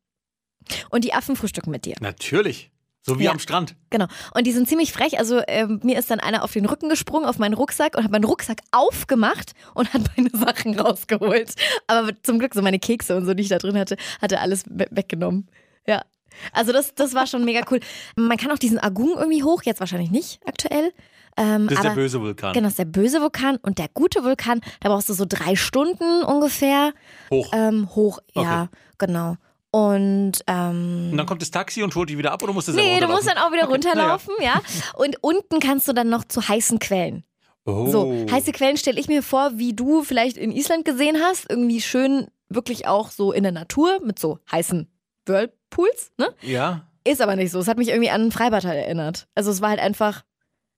[0.89, 1.95] Und die Affen frühstücken mit dir.
[2.01, 2.71] Natürlich.
[3.01, 3.31] So wie Ja.
[3.31, 3.75] am Strand.
[3.89, 4.07] Genau.
[4.33, 5.17] Und die sind ziemlich frech.
[5.17, 8.11] Also ähm, mir ist dann einer auf den Rücken gesprungen, auf meinen Rucksack und hat
[8.11, 11.53] meinen Rucksack aufgemacht und hat meine Sachen rausgeholt.
[11.87, 14.41] Aber zum Glück so meine Kekse und so, die ich da drin hatte, hat er
[14.41, 15.47] alles we weggenommen.
[15.85, 16.03] Ja.
[16.51, 17.79] Also das, das war schon mega cool.
[18.17, 20.91] Man kann auch diesen Agung irgendwie hoch, jetzt wahrscheinlich nicht aktuell.
[21.37, 22.53] Ähm, Das ist aber der böse Vulkan.
[22.53, 25.55] Genau, das ist der böse Vulkan und der gute Vulkan, da brauchst du so drei
[25.55, 26.93] Stunden ungefähr
[27.31, 27.49] Hoch.
[27.53, 28.19] ähm, hoch.
[28.33, 28.69] Ja, Okay.
[28.97, 29.35] genau.
[29.69, 32.71] Und ähm, Und dann kommt das Taxi und holt dich wieder ab oder musst du
[32.73, 34.59] Nee, du musst dann auch wieder Okay, runterlaufen, ja.
[34.95, 37.23] Und unten kannst du dann noch zu heißen Quellen.
[37.65, 37.85] Oh.
[37.91, 41.47] So, heiße Quellen stelle ich mir vor, wie du vielleicht in Island gesehen hast.
[41.49, 44.87] Irgendwie schön, wirklich auch so in der Natur mit so heißen
[45.25, 46.29] Whirlpools, ne?
[46.41, 46.87] Ja.
[47.03, 47.59] Ist aber nicht so.
[47.59, 49.27] Es hat mich irgendwie an ein Freibad halt erinnert.
[49.35, 50.23] Also es war halt einfach,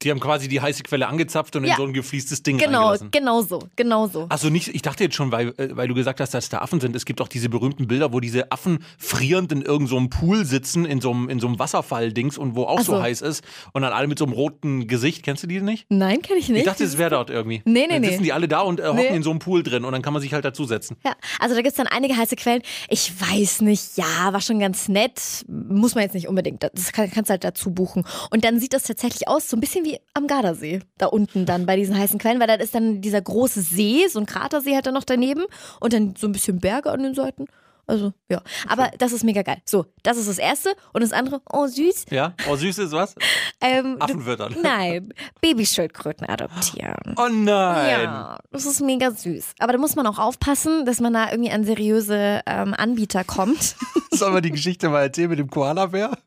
[0.01, 1.75] Die haben quasi die heiße Quelle angezapft und in Ja.
[1.75, 4.27] so ein gefliestes Ding genau, genau so, genau so.
[4.29, 6.79] Also nicht, ich dachte jetzt schon, weil, äh, weil du gesagt hast, dass da Affen
[6.79, 6.95] sind.
[6.95, 10.85] Es gibt auch diese berühmten Bilder, wo diese Affen frierend in irgendeinem so Pool sitzen,
[10.85, 12.93] in so einem, in so einem Wasserfall-Dings und wo auch so.
[12.93, 13.01] so.
[13.01, 13.43] heiß ist.
[13.73, 15.23] Und dann alle mit so einem roten Gesicht.
[15.23, 15.85] Kennst du die nicht?
[15.89, 16.59] Nein, kenne ich nicht.
[16.59, 17.62] Ich dachte, es wäre dort irgendwie.
[17.65, 18.09] Nee, nee, dann nee.
[18.09, 19.15] sitzen die alle da und äh, hocken Nee.
[19.15, 20.95] in so einem Pool drin und dann kann man sich halt dazusetzen.
[21.05, 22.62] Ja, also da gibt es dann einige heiße Quellen.
[22.88, 25.43] Ich weiß nicht, ja, war schon ganz nett.
[25.47, 26.63] Muss man jetzt nicht unbedingt.
[26.63, 28.05] Das kann, kannst du halt dazu buchen.
[28.31, 30.82] Und dann sieht das tatsächlich aus, so ein bisschen wie am Gardasee.
[30.97, 34.19] Da unten dann bei diesen heißen Quellen, weil da ist dann dieser große See, so
[34.19, 35.45] ein Kratersee halt dann noch daneben.
[35.80, 37.47] Und dann so ein bisschen Berge an den Seiten.
[37.89, 38.39] Also, ja.
[38.67, 39.58] Aber das ist mega geil.
[39.65, 40.75] So, das ist das Erste.
[40.93, 42.06] Und das andere, oh süß.
[42.12, 42.36] Ja?
[42.47, 43.15] Oh, süß ist was?
[43.62, 44.56] Ähm, Affenwörtern.
[44.63, 47.15] Nein, Babyschildkröten adoptieren.
[47.17, 48.04] Oh nein.
[48.04, 49.56] Ja, das ist mega süß.
[49.60, 53.75] Aber da muss man auch aufpassen, dass man da irgendwie an seriöse ähm, Anbieter kommt.
[54.12, 56.17] Sollen wir die Geschichte mal erzählen mit dem Koala-Bär?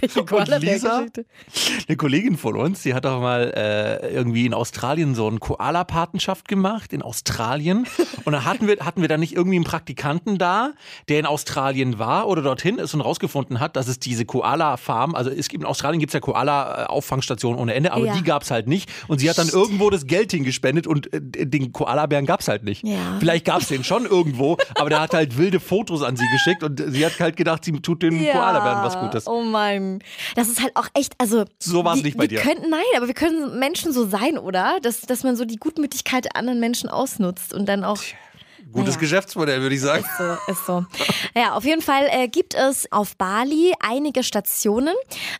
[0.00, 1.04] Welche Lisa?
[1.88, 6.48] Eine Kollegin von uns, die hat doch mal äh, irgendwie in Australien so eine Koala-Patenschaft
[6.48, 7.86] gemacht, in Australien.
[8.24, 10.72] Und dann hatten wir, hatten wir da nicht irgendwie einen Praktikanten da,
[11.08, 15.30] der in Australien war oder dorthin ist und rausgefunden hat, dass es diese Koala-Farm, also
[15.30, 18.14] es gibt, in Australien gibt es ja Koala-Auffangstationen ohne Ende, aber Ja.
[18.14, 18.90] die gab es halt nicht.
[19.08, 22.64] Und sie hat dann irgendwo das Geld hingespendet und äh, den Koalabären gab es halt
[22.64, 22.84] nicht.
[22.86, 22.96] Ja.
[23.18, 26.62] Vielleicht gab es den schon irgendwo, aber der hat halt wilde Fotos an sie geschickt
[26.62, 29.26] und sie hat halt gedacht, sie tut den Koalabären was Gutes.
[29.26, 29.42] Oh
[29.92, 29.98] Mann.
[30.34, 31.44] Das ist halt auch echt, also.
[31.58, 32.40] So war's wir- nicht bei dir.
[32.40, 34.78] Könnten, nein, aber wir können Menschen so sein, oder?
[34.82, 38.00] Dass, dass man so die Gutmütigkeit der anderen Menschen ausnutzt und dann auch.
[38.72, 39.00] Gutes Naja.
[39.00, 40.04] Geschäftsmodell, würde ich sagen.
[40.18, 40.84] So, ist so.
[41.36, 44.94] Ja, auf jeden Fall äh, gibt es auf Bali einige Stationen,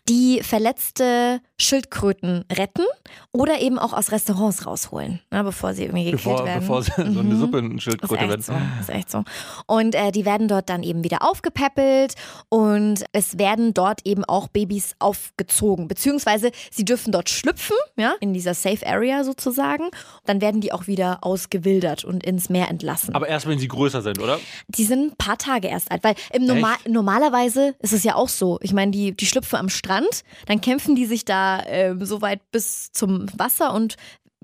[0.09, 2.85] die verletzte Schildkröten retten
[3.33, 6.61] oder eben auch aus Restaurants rausholen, ne, bevor sie irgendwie gekillt Bevor, werden.
[6.61, 7.39] bevor sie so eine Mhm.
[7.39, 8.43] Suppe ist Schildkröte werden.
[8.43, 8.53] so.
[8.81, 9.23] Ist echt so.
[9.67, 12.15] Und äh, die werden dort dann eben wieder aufgepäppelt
[12.49, 15.87] und es werden dort eben auch Babys aufgezogen.
[15.87, 19.91] Beziehungsweise sie dürfen dort schlüpfen, ja, in dieser Safe Area sozusagen.
[20.27, 23.15] Dann werden die auch wieder ausgewildert und ins Meer entlassen.
[23.15, 24.41] Aber erst, wenn sie größer sind, oder?
[24.69, 26.89] Die sind ein paar Tage erst alt, weil im Normal, Echt?
[26.89, 28.59] normalerweise ist es ja auch so.
[28.61, 32.41] Ich meine, die, die schlüpfen am Strand, dann kämpfen die sich da ähm, so weit
[32.51, 33.97] bis zum Wasser und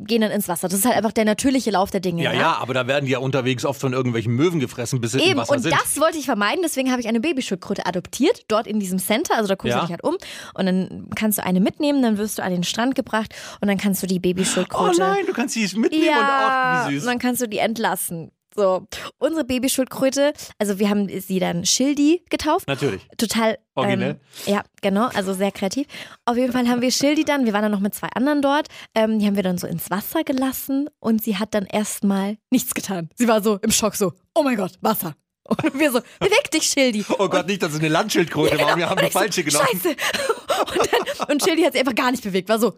[0.02, 0.68] gehen dann ins Wasser.
[0.68, 2.22] Das ist halt einfach der natürliche Lauf der Dinge.
[2.22, 5.18] Ja, ja, aber da werden die ja unterwegs oft von irgendwelchen Möwen gefressen, bis sie
[5.18, 5.74] im Eben, Wasser und sind.
[5.74, 9.48] das wollte ich vermeiden, deswegen habe ich eine Babyschildkröte adoptiert, dort in diesem Center, also
[9.48, 9.80] da guckst Ja.
[9.80, 10.16] du dich halt um
[10.54, 13.76] und dann kannst du eine mitnehmen, dann wirst du an den Strand gebracht und dann
[13.76, 15.00] kannst du die oh Babyschildkröte...
[15.00, 17.04] nein, du kannst sie mitnehmen ja, und ach, wie und süß.
[17.04, 18.30] dann kannst du die entlassen.
[18.54, 18.86] So,
[19.18, 22.66] unsere Babyschildkröte, also wir haben sie dann Schildi getauft.
[22.66, 23.06] Natürlich.
[23.16, 23.58] Total.
[23.74, 24.20] Originell.
[24.46, 25.86] Ähm, ja, genau, also sehr kreativ.
[26.24, 28.66] Auf jeden Fall haben wir Schildi dann, wir waren dann noch mit zwei anderen dort,
[28.94, 32.74] ähm, die haben wir dann so ins Wasser gelassen und sie hat dann erstmal nichts
[32.74, 33.08] getan.
[33.14, 35.14] Sie war so im Schock so, oh mein Gott, Wasser.
[35.44, 37.04] Und wir so, beweg dich, Schildi.
[37.18, 38.76] Oh Gott, nicht, dass es eine Landschildkröte war.
[38.76, 39.66] Wir haben Und die ich so, falsche genommen.
[39.72, 39.88] Scheiße.
[39.90, 42.74] Und, dann, und Schildi hat sich einfach gar nicht bewegt, war so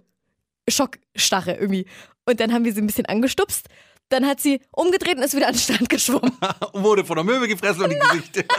[0.69, 1.87] Schockstarre irgendwie.
[2.25, 3.67] Und dann haben wir sie ein bisschen angestupst.
[4.13, 6.33] Dann hat sie umgedreht und ist wieder an den Strand geschwommen.
[6.73, 8.43] Und wurde von der Möwe gefressen und die Gesichter.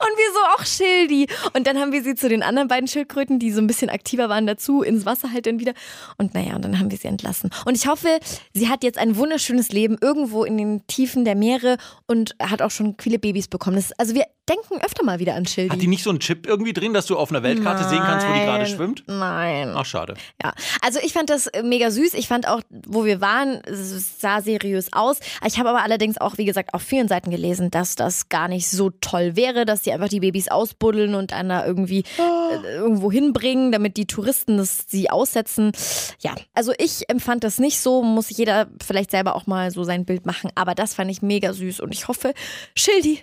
[0.00, 1.28] Und wir so, auch Schildi.
[1.54, 4.28] Und dann haben wir sie zu den anderen beiden Schildkröten, die so ein bisschen aktiver
[4.28, 5.74] waren, dazu, ins Wasser halt dann wieder.
[6.16, 7.50] Und naja, und dann haben wir sie entlassen.
[7.66, 8.18] Und ich hoffe,
[8.52, 12.70] sie hat jetzt ein wunderschönes Leben irgendwo in den Tiefen der Meere und hat auch
[12.70, 13.76] schon viele Babys bekommen.
[13.76, 15.70] Das, also wir, denken öfter mal wieder an Schildi.
[15.70, 18.26] Hat die nicht so einen Chip irgendwie drin, dass du auf einer Weltkarte sehen kannst,
[18.26, 18.66] wo die gerade Nein.
[18.66, 19.04] schwimmt?
[19.06, 19.72] Nein.
[19.74, 20.14] Ach, schade.
[20.42, 22.14] Ja, also ich fand das äh, mega süß.
[22.14, 25.20] Ich fand auch, wo wir waren, es sah seriös aus.
[25.46, 28.68] Ich habe aber allerdings auch, wie gesagt, auf vielen Seiten gelesen, dass das gar nicht
[28.68, 33.12] so toll wäre, dass die einfach die Babys ausbuddeln und dann da irgendwie äh, irgendwo
[33.12, 35.72] hinbringen, damit die Touristen das, sie aussetzen.
[36.18, 38.02] Ja, also ich empfand das nicht so.
[38.02, 40.50] Muss jeder vielleicht selber auch mal so sein Bild machen.
[40.56, 42.34] Aber das fand ich mega süß und ich hoffe,
[42.74, 43.20] Schildi,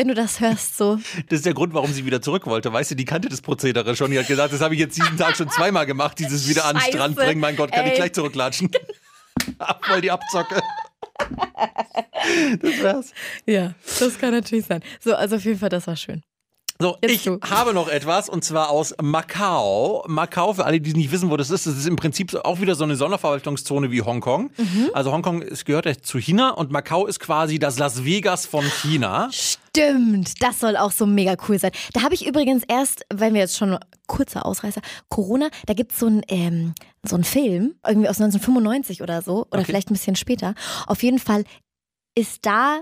[0.00, 0.98] wenn du das hörst, so.
[1.28, 2.72] Das ist der Grund, warum sie wieder zurück wollte.
[2.72, 4.10] Weißt du, die kannte das Prozedere schon.
[4.10, 6.76] Die hat gesagt, das habe ich jetzt diesen Tag schon zweimal gemacht, dieses wieder an
[6.76, 6.90] den.
[6.90, 7.38] Strand bringen.
[7.38, 7.96] Mein Gott, kann ich Ey.
[7.98, 8.70] gleich zurücklatschen.
[9.82, 10.62] Voll die Abzocke.
[12.62, 13.12] Das wär's.
[13.44, 14.82] Ja, das kann natürlich sein.
[15.00, 16.22] So, also auf jeden Fall, das war schön.
[16.80, 17.38] So, Jetzt ich du.
[17.42, 20.02] habe noch etwas und zwar aus Macau.
[20.08, 22.74] Macau, für alle, die nicht wissen, wo das ist, das ist im Prinzip auch wieder
[22.74, 24.50] so eine Sonderverwaltungszone wie Hongkong.
[24.94, 28.64] Also Hongkong es gehört ja zu China und Macau ist quasi das Las Vegas von
[28.64, 29.28] China.
[29.30, 31.70] Stimmt, das soll auch so mega cool sein.
[31.92, 35.98] Da habe ich übrigens erst, weil wir jetzt schon kurzer Ausreißer, Corona, da gibt es
[36.00, 36.74] so einen ähm,
[37.06, 39.64] so einen Film, irgendwie aus 1995 oder so, oder Okay.
[39.66, 40.54] vielleicht ein bisschen später.
[40.86, 41.44] Auf jeden Fall
[42.16, 42.80] ist da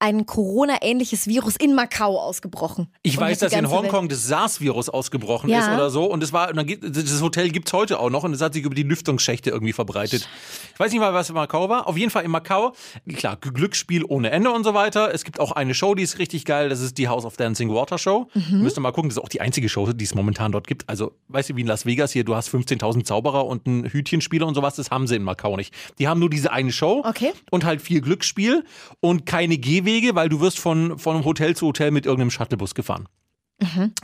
[0.00, 2.88] ein Corona-ähnliches Virus in Macau ausgebrochen.
[3.02, 5.60] Ich weiß, dass in ganze Welt- Hongkong das SARS-Virus ausgebrochen Ja.
[5.60, 6.04] ist oder so.
[6.06, 8.74] Und es war, das Hotel gibt es heute auch noch und es hat sich über
[8.74, 10.26] die Lüftungsschächte irgendwie verbreitet.
[10.74, 11.86] Ich weiß nicht mal, was in Macau war.
[11.86, 12.72] Auf jeden Fall in Macau,
[13.14, 15.12] klar, Glücksspiel ohne Ende und so weiter.
[15.14, 16.70] Es gibt auch eine Show, die ist richtig geil.
[16.70, 18.28] Das ist die House of Dancing Water Show.
[18.32, 18.62] Mhm.
[18.62, 20.88] Müsst ihr mal gucken, das ist auch die einzige Show, die es momentan dort gibt.
[20.88, 24.46] Also, weißt du, wie in Las Vegas hier, du hast 15.000 Zauberer und einen Hütchenspieler
[24.46, 24.76] und sowas.
[24.76, 25.74] Das haben sie in Macau nicht.
[25.98, 27.32] Die haben nur diese eine Show Okay.
[27.50, 28.64] und halt viel Glücksspiel
[29.00, 33.08] und keine Gehwege, weil du wirst von, von Hotel zu Hotel mit irgendeinem Shuttlebus gefahren.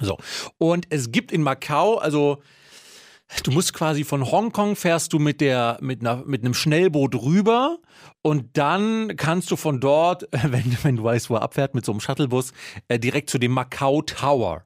[0.00, 0.18] So.
[0.58, 2.42] Und es gibt in Macau, also
[3.42, 7.78] du musst quasi von Hongkong fährst du mit der mit einer mit einem Schnellboot rüber
[8.22, 11.92] und dann kannst du von dort, wenn, wenn du weißt, wo er abfährt mit so
[11.92, 12.52] einem Shuttlebus,
[12.88, 14.64] äh, direkt zu dem Macau Tower.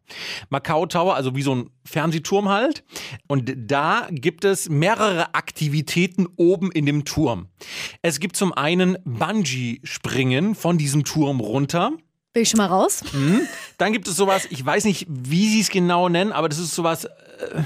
[0.49, 2.85] Macau Tower, also wie so ein Fernsehturm halt.
[3.29, 7.49] Und da gibt es mehrere Aktivitäten oben in dem Turm.
[8.03, 11.93] Es gibt zum einen Bungee-Springen von diesem Turm runter.
[12.33, 13.03] Bin ich schon mal raus?
[13.77, 16.75] Dann gibt es sowas, ich weiß nicht, wie sie es genau nennen, aber das ist
[16.75, 17.63] sowas, äh,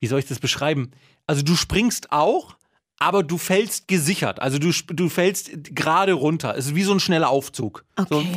[0.00, 0.90] wie soll ich das beschreiben?
[1.26, 2.56] Also du springst auch,
[3.02, 4.42] aber du fällst gesichert.
[4.42, 6.54] Also du, du fällst gerade runter.
[6.58, 7.84] Es ist wie so ein schneller Aufzug.
[8.10, 8.34] So, Okay.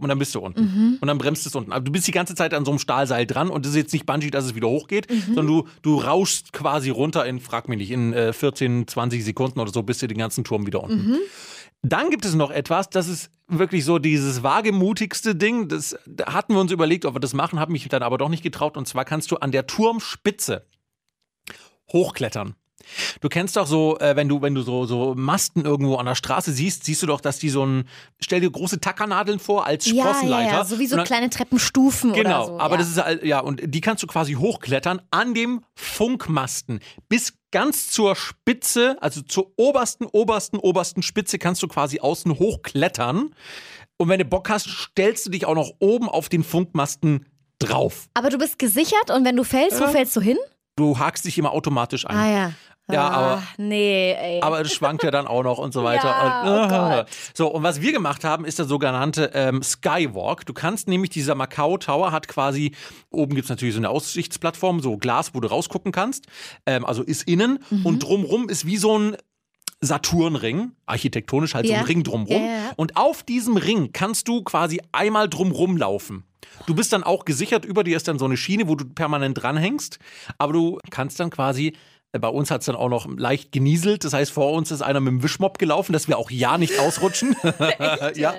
[0.00, 0.98] und dann bist du unten.
[1.00, 1.72] Und dann bremst es unten.
[1.72, 3.92] Aber du bist die ganze Zeit an so einem Stahlseil dran und es ist jetzt
[3.92, 7.78] nicht Bungee, dass es wieder hochgeht, sondern du, du rauschst quasi runter in, frag mich
[7.78, 11.16] nicht, in äh, 14, 20 Sekunden oder so bist du den ganzen Turm wieder unten.
[11.84, 15.68] Dann gibt es noch etwas, das ist wirklich so dieses wagemutigste Ding.
[15.68, 18.28] Das da hatten wir uns überlegt, ob wir das machen, haben mich dann aber doch
[18.30, 18.76] nicht getraut.
[18.76, 20.66] Und zwar kannst du an der Turmspitze
[21.92, 22.54] hochklettern.
[23.22, 26.14] Du kennst doch so, äh, wenn du, wenn du so, so Masten irgendwo an der
[26.14, 27.88] Straße siehst, siehst du doch, dass die so ein,
[28.20, 30.50] stell dir große Tackernadeln vor als Ja, Sprossenleiter.
[30.50, 32.60] ja, ja, so wie so dann- kleine Treppenstufen Genau, oder so.
[32.60, 32.78] aber ja.
[32.78, 38.16] das ist ja und die kannst du quasi hochklettern an dem Funkmasten bis ganz zur
[38.16, 43.32] Spitze, also zur obersten, obersten, obersten Spitze kannst du quasi außen hochklettern.
[43.96, 47.26] Und wenn du Bock hast, stellst du dich auch noch oben auf den Funkmasten
[47.60, 48.08] drauf.
[48.14, 50.36] Aber du bist gesichert und wenn du fällst, wo fällst du hin?
[50.76, 52.16] Du hakst dich immer automatisch ein.
[52.16, 52.52] Ah ja.
[52.92, 54.42] Ja, ah, aber- Nee, ey.
[54.42, 56.06] Aber es schwankt ja dann auch noch und so weiter.
[56.08, 57.10] Ja, und, oh.
[57.32, 60.44] So, und was wir gemacht haben, ist der sogenannte ähm, Skywalk.
[60.44, 62.74] Du kannst nämlich, dieser Macau Tower hat quasi,
[63.10, 66.26] oben gibt es natürlich so eine Aussichtsplattform, so Glas, wo du rausgucken kannst.
[66.66, 67.86] Ähm, also ist innen Mhm.
[67.86, 69.16] und drumrum ist wie so ein
[69.84, 71.80] Saturnring, architektonisch halt so Ja.
[71.80, 72.42] ein Ring drumrum.
[72.42, 72.72] Ja.
[72.76, 76.24] Und auf diesem Ring kannst du quasi einmal drumrum laufen.
[76.66, 79.40] Du bist dann auch gesichert, über dir ist dann so eine Schiene, wo du permanent
[79.42, 79.98] dranhängst,
[80.38, 81.74] aber du kannst dann quasi
[82.18, 84.04] bei uns hat es dann auch noch leicht genieselt.
[84.04, 86.78] Das heißt, vor uns ist einer mit dem Wischmopp gelaufen, dass wir auch ja nicht
[86.78, 87.36] ausrutschen.
[88.14, 88.34] ja.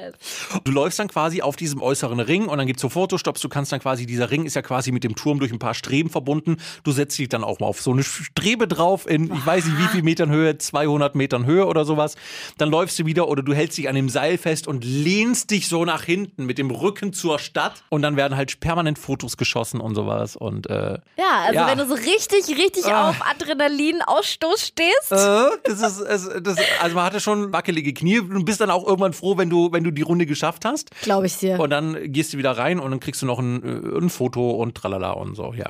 [0.63, 3.41] Du läufst dann quasi auf diesem äußeren Ring und dann gibt es so Fotostops.
[3.41, 5.73] Du kannst dann quasi, dieser Ring ist ja quasi mit dem Turm durch ein paar
[5.73, 6.57] Streben verbunden.
[6.83, 9.77] Du setzt dich dann auch mal auf so eine Strebe drauf in, ich weiß nicht
[9.79, 12.15] wie viel Metern Höhe, 200 Metern Höhe oder sowas.
[12.57, 15.67] Dann läufst du wieder oder du hältst dich an dem Seil fest und lehnst dich
[15.67, 19.79] so nach hinten mit dem Rücken zur Stadt und dann werden halt permanent Fotos geschossen
[19.81, 20.35] und sowas.
[20.35, 21.67] Und äh, ja, also Ja.
[21.67, 23.09] wenn du so richtig, richtig Ah.
[23.09, 23.21] auf
[23.65, 25.11] Adrenalinausstoß stehst.
[25.11, 28.85] Äh, das ist, es, das, also man hatte schon wackelige Knie und bist dann auch
[28.85, 30.91] irgendwann froh, wenn du, wenn du die Runde geschafft hast.
[31.01, 31.59] Glaube ich dir.
[31.59, 34.51] Und dann gehst du wieder rein und dann kriegst du noch ein, äh, ein Foto
[34.51, 35.67] und tralala und so, ja.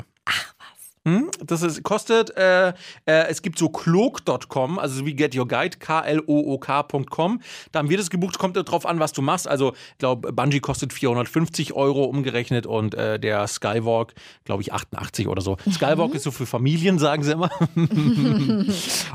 [1.07, 1.29] Hm?
[1.45, 2.73] Das ist, kostet, äh, äh,
[3.05, 7.41] es gibt so Cloak.com, also wie Get Your Guide, K-L-O-O-K.com.
[7.71, 9.47] Da haben wir das gebucht, kommt drauf an, was du machst.
[9.47, 14.15] Also, ich glaube, Bungee kostet 450 Euro umgerechnet und äh, der Skywalk,
[14.45, 15.57] glaube ich, 88 oder so.
[15.71, 17.49] Skywalk ist so für Familien, sagen sie immer.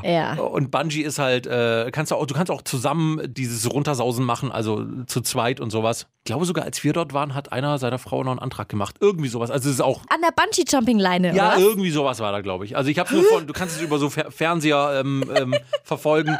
[0.03, 0.33] Ja.
[0.35, 4.51] Und Bungee ist halt, äh, kannst du, auch, du kannst auch zusammen dieses Runtersausen machen,
[4.51, 6.07] also zu zweit und sowas.
[6.19, 8.97] Ich glaube sogar, als wir dort waren, hat einer seiner Frau noch einen Antrag gemacht.
[8.99, 9.49] Irgendwie sowas.
[9.49, 11.55] Also es ist auch An der Bungee-Jumping-Leine, ja, oder?
[11.55, 11.61] was?
[11.63, 12.77] irgendwie sowas war da, glaube ich.
[12.77, 16.37] Also ich habe nur von, du kannst es über so Fer Fernseher ähm, ähm, verfolgen.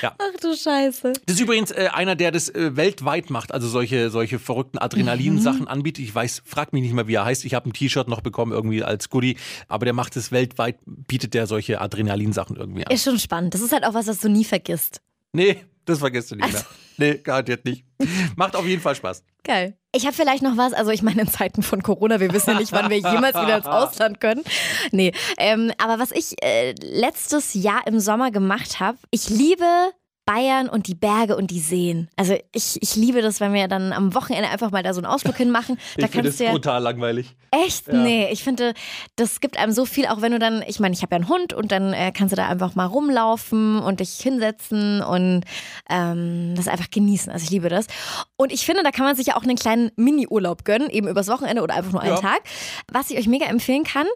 [0.00, 0.14] Ja.
[0.18, 1.12] Ach du Scheiße.
[1.26, 5.68] Das ist übrigens äh, einer, der das äh, weltweit macht, also solche, solche verrückten Adrenalin-Sachen
[5.68, 6.04] anbietet.
[6.04, 7.44] Ich weiß, frag mich nicht mehr, wie er heißt.
[7.44, 9.36] Ich habe ein T-Shirt noch bekommen, irgendwie als Goodie,
[9.68, 12.92] aber der macht es weltweit, bietet der solche Adrenalin-Sachen irgendwie an.
[12.92, 13.54] Ist schon spannend.
[13.54, 15.00] Das ist halt auch was, was du nie vergisst.
[15.32, 16.64] Nee, das vergisst du nicht mehr.
[16.98, 17.84] Nee, garantiert nicht.
[18.36, 19.22] Macht auf jeden Fall Spaß.
[19.44, 19.76] Geil.
[19.94, 22.58] Ich habe vielleicht noch was, also ich meine in Zeiten von Corona, wir wissen ja
[22.58, 24.42] nicht, wann wir jemals wieder ins Ausland können.
[24.90, 29.66] Nee, ähm, aber was ich äh, letztes Jahr im Sommer gemacht habe, ich liebe
[30.24, 32.08] Bayern und die Berge und die Seen.
[32.16, 35.06] Also ich, ich liebe das, wenn wir dann am Wochenende einfach mal da so einen
[35.06, 35.78] Ausflug hinmachen.
[35.96, 37.34] Da ich finde du ja brutal langweilig.
[37.50, 37.88] Echt?
[37.88, 38.72] Nee, ich finde,
[39.16, 41.28] das gibt einem so viel, auch wenn du dann, ich meine, ich habe ja einen
[41.28, 45.44] Hund und dann äh, kannst du da einfach mal rumlaufen und dich hinsetzen und
[45.90, 47.30] ähm, das einfach genießen.
[47.32, 47.86] Also ich liebe das.
[48.36, 51.28] Und ich finde, da kann man sich ja auch einen kleinen Mini-Urlaub gönnen, eben übers
[51.28, 52.20] Wochenende oder einfach nur einen Ja.
[52.20, 52.42] Tag.
[52.90, 54.06] Was ich euch mega empfehlen kann,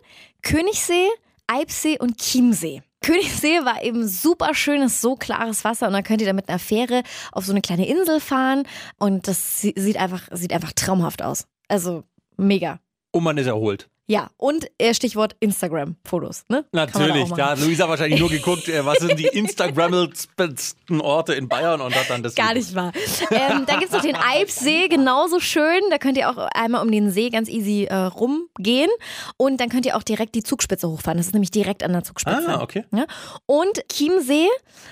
[0.43, 1.09] Königssee,
[1.47, 2.83] Eibsee und Chiemsee.
[3.03, 6.59] Königssee war eben super schönes, so klares Wasser und dann könnt ihr da mit einer
[6.59, 8.65] Fähre auf so eine kleine Insel fahren
[8.99, 11.47] und das sie- sieht einfach, sieht einfach traumhaft aus.
[11.69, 12.05] Also
[12.37, 12.81] mega.
[13.17, 13.89] Und man ist erholt.
[14.09, 16.45] Ja, und äh, Stichwort Instagram-Fotos.
[16.49, 16.67] Ne?
[16.71, 21.49] Da Natürlich, da hat Luisa wahrscheinlich nur geguckt, äh, was sind die Instagrammelsten Orte in
[21.49, 22.93] Bayern und hat dann das Gar nicht wahr.
[23.31, 25.81] Ähm, dann gibt es noch den Eibsee, genauso schön.
[25.91, 28.91] Da könnt ihr auch einmal um den See ganz easy äh, rumgehen.
[29.39, 31.17] Und dann könnt ihr auch direkt die Zugspitze hochfahren.
[31.17, 32.47] Das ist nämlich direkt an der Zugspitze.
[32.47, 32.85] Ah, okay.
[32.95, 33.07] Ja.
[33.47, 34.47] Und Chiemsee,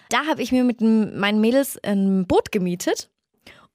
[0.09, 3.11] da habe ich mir mit meinen Mädels ein Boot gemietet.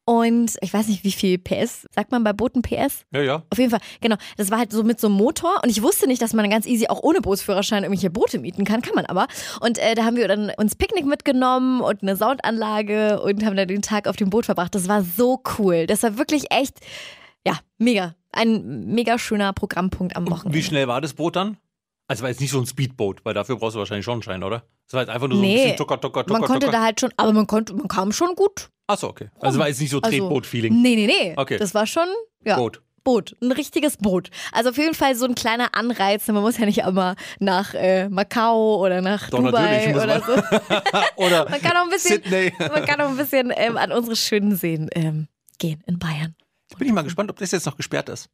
[0.10, 3.06] Und ich weiß nicht, wie viel PS, sagt man bei Booten PS?
[3.12, 3.44] Ja, ja.
[3.52, 4.16] Auf jeden Fall, genau.
[4.38, 6.66] Das war halt so mit so einem Motor und ich wusste nicht, dass man ganz
[6.66, 8.82] easy auch ohne Bootsführerschein irgendwelche Boote mieten kann.
[8.82, 9.28] Kann man aber.
[9.62, 13.68] Und äh, da haben wir dann uns Picknick mitgenommen und eine Soundanlage und haben dann
[13.68, 14.74] den Tag auf dem Boot verbracht.
[14.74, 15.86] Das war so cool.
[15.86, 16.80] Das war wirklich echt,
[17.46, 18.16] ja, mega.
[18.32, 20.58] Ein mega schöner Programmpunkt am Wochenende.
[20.58, 21.58] Wie schnell war das Boot dann?
[22.08, 24.44] Also war jetzt nicht so ein Speedboot, weil dafür brauchst du wahrscheinlich schon einen Schein,
[24.44, 24.64] oder?
[24.88, 26.78] Das war jetzt einfach nur so ein Nee, bisschen tucker, tucker, tucker, man konnte tucker.
[26.80, 28.70] da halt schon, aber man konnte, man kam schon gut.
[28.90, 29.30] Achso, okay.
[29.40, 30.82] Also war jetzt nicht so Also, Tretboot-Feeling.
[30.82, 31.34] Nee, nee, nee.
[31.38, 31.58] Okay.
[31.58, 32.08] Das war schon,
[32.44, 32.56] ja.
[32.58, 32.82] Boot.
[33.06, 34.30] Boot, ein richtiges Boot.
[34.52, 36.28] Also auf jeden Fall so ein kleiner Anreiz.
[36.28, 40.34] Man muss ja nicht immer nach äh, Macau oder nach Doch, Dubai oder so.
[41.16, 42.52] Oder Man kann auch ein bisschen, Sydney.
[42.60, 45.28] man kann auch ein bisschen ähm, an unsere schönen Seen ähm,
[45.60, 46.36] gehen in Bayern.
[46.78, 48.30] Bin ich mal gespannt, ob das jetzt noch gesperrt ist.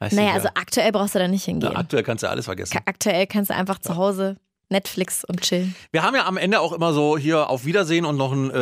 [0.00, 1.70] Weiß Naja, also aktuell brauchst du da nicht hingehen.
[1.72, 2.72] Na, aktuell kannst du alles vergessen.
[2.74, 4.36] Ka- aktuell kannst du einfach zu Hause
[4.72, 5.74] Netflix und chillen.
[5.92, 8.54] Wir haben ja am Ende auch immer so hier auf Wiedersehen und noch ein, äh,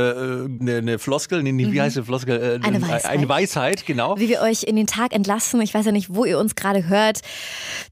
[0.61, 2.41] eine, eine Floskel, nee, wie heißt die Floskel?
[2.41, 2.65] Äh, Mhm.
[2.67, 3.07] Eine Weisheit.
[3.11, 4.19] Eine Weisheit, genau.
[4.19, 5.61] Wie wir euch in den Tag entlassen.
[5.63, 7.21] Ich weiß ja nicht, wo ihr uns gerade hört.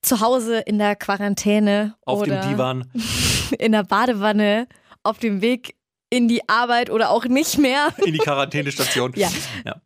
[0.02, 2.90] Zu Hause in der Quarantäne Auf dem Divan.
[3.58, 4.66] in der Badewanne,
[5.02, 5.74] auf dem Weg
[6.09, 7.87] in die Arbeit oder auch nicht mehr.
[8.05, 9.13] in die Quarantänestation.
[9.15, 9.29] Ja.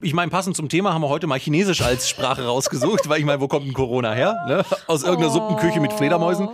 [0.01, 3.25] Ich meine, passend zum Thema haben wir heute mal Chinesisch als Sprache rausgesucht, weil ich
[3.25, 4.35] meine, wo kommt denn Corona her?
[4.45, 4.65] Ne?
[4.87, 6.49] Aus irgendeiner Suppenküche mit Fledermäusen?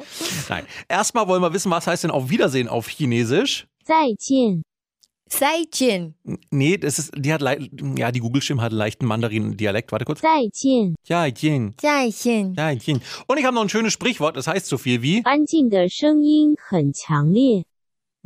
[0.47, 0.65] Nein.
[0.87, 3.65] Erstmal wollen wir wissen, was heißt denn auf Wiedersehen auf Chinesisch?
[3.83, 4.61] 再见，
[5.27, 6.13] Seijin.
[6.51, 9.91] Nee, das ist, die hat, lei- ja, die Google-Stimme hat einen leichten Mandarin-Dialekt.
[9.91, 10.21] Warte kurz.
[10.21, 11.73] 再见， Ja, Jing.
[11.81, 12.53] Seijin.
[12.55, 13.01] Ja, Jing.
[13.25, 15.23] Und ich habe noch ein schönes Sprichwort, das heißt so viel wie.
[15.23, 17.65] 安静的声音很强烈。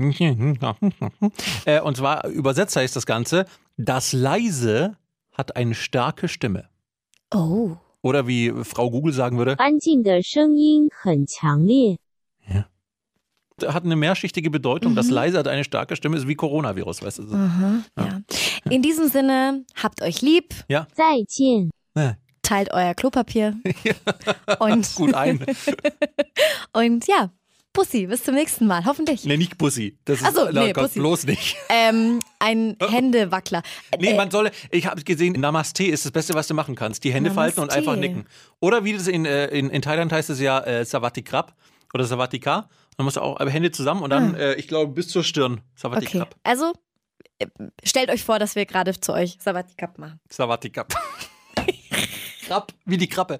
[1.64, 4.96] Äh, und zwar übersetzt heißt das Ganze, das Leise
[5.32, 6.68] hat eine starke Stimme.
[7.32, 7.76] Oh.
[8.02, 9.56] Oder wie Frau Google sagen würde,
[12.48, 12.66] ja.
[13.72, 14.92] Hat eine mehrschichtige Bedeutung.
[14.92, 14.96] Mhm.
[14.96, 17.22] Das Leise hat eine starke Stimme, ist wie Coronavirus, weißt du.
[17.22, 18.20] Mhm, ja.
[18.68, 20.54] In diesem Sinne, habt euch lieb.
[20.68, 20.88] Ja.
[22.42, 23.56] Teilt euer Klopapier.
[24.58, 25.44] und, gut ein.
[26.72, 27.30] und ja,
[27.72, 29.24] Pussy, bis zum nächsten Mal, hoffentlich.
[29.24, 29.96] nee, nicht Pussy.
[30.04, 31.56] Das ist, so, nee, Gott, bloß nicht.
[31.70, 33.62] Ähm, ein Händewackler.
[33.98, 37.02] Nee, Äh, man solle, ich habe gesehen, Namaste ist das Beste, was du machen kannst.
[37.04, 37.78] Die Hände falten und Namaste.
[37.90, 38.26] einfach nicken.
[38.60, 41.54] Oder wie das in, äh, in, in Thailand heißt es ja äh, Savati Krab
[41.94, 42.68] oder Savati Ka.
[42.96, 45.62] Dann musst du auch Hände zusammen und dann, äh, ich glaube, bis zur Stirn.
[45.74, 46.08] Savati Ah.
[46.08, 46.36] okay, Krab.
[46.42, 46.72] also
[47.38, 47.46] äh,
[47.84, 50.20] stellt euch vor, dass wir gerade zu euch Sabatikap machen.
[50.28, 50.92] Savati Krab.
[52.46, 53.38] Krab, wie die Krabbe.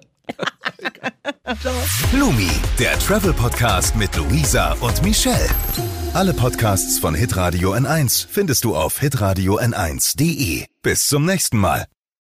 [2.11, 5.49] Blumi, der Travel Podcast mit Luisa und Michelle.
[6.13, 10.65] Alle Podcasts von Hitradio N1 findest du auf hitradio n1.de.
[10.81, 11.85] Bis zum nächsten Mal.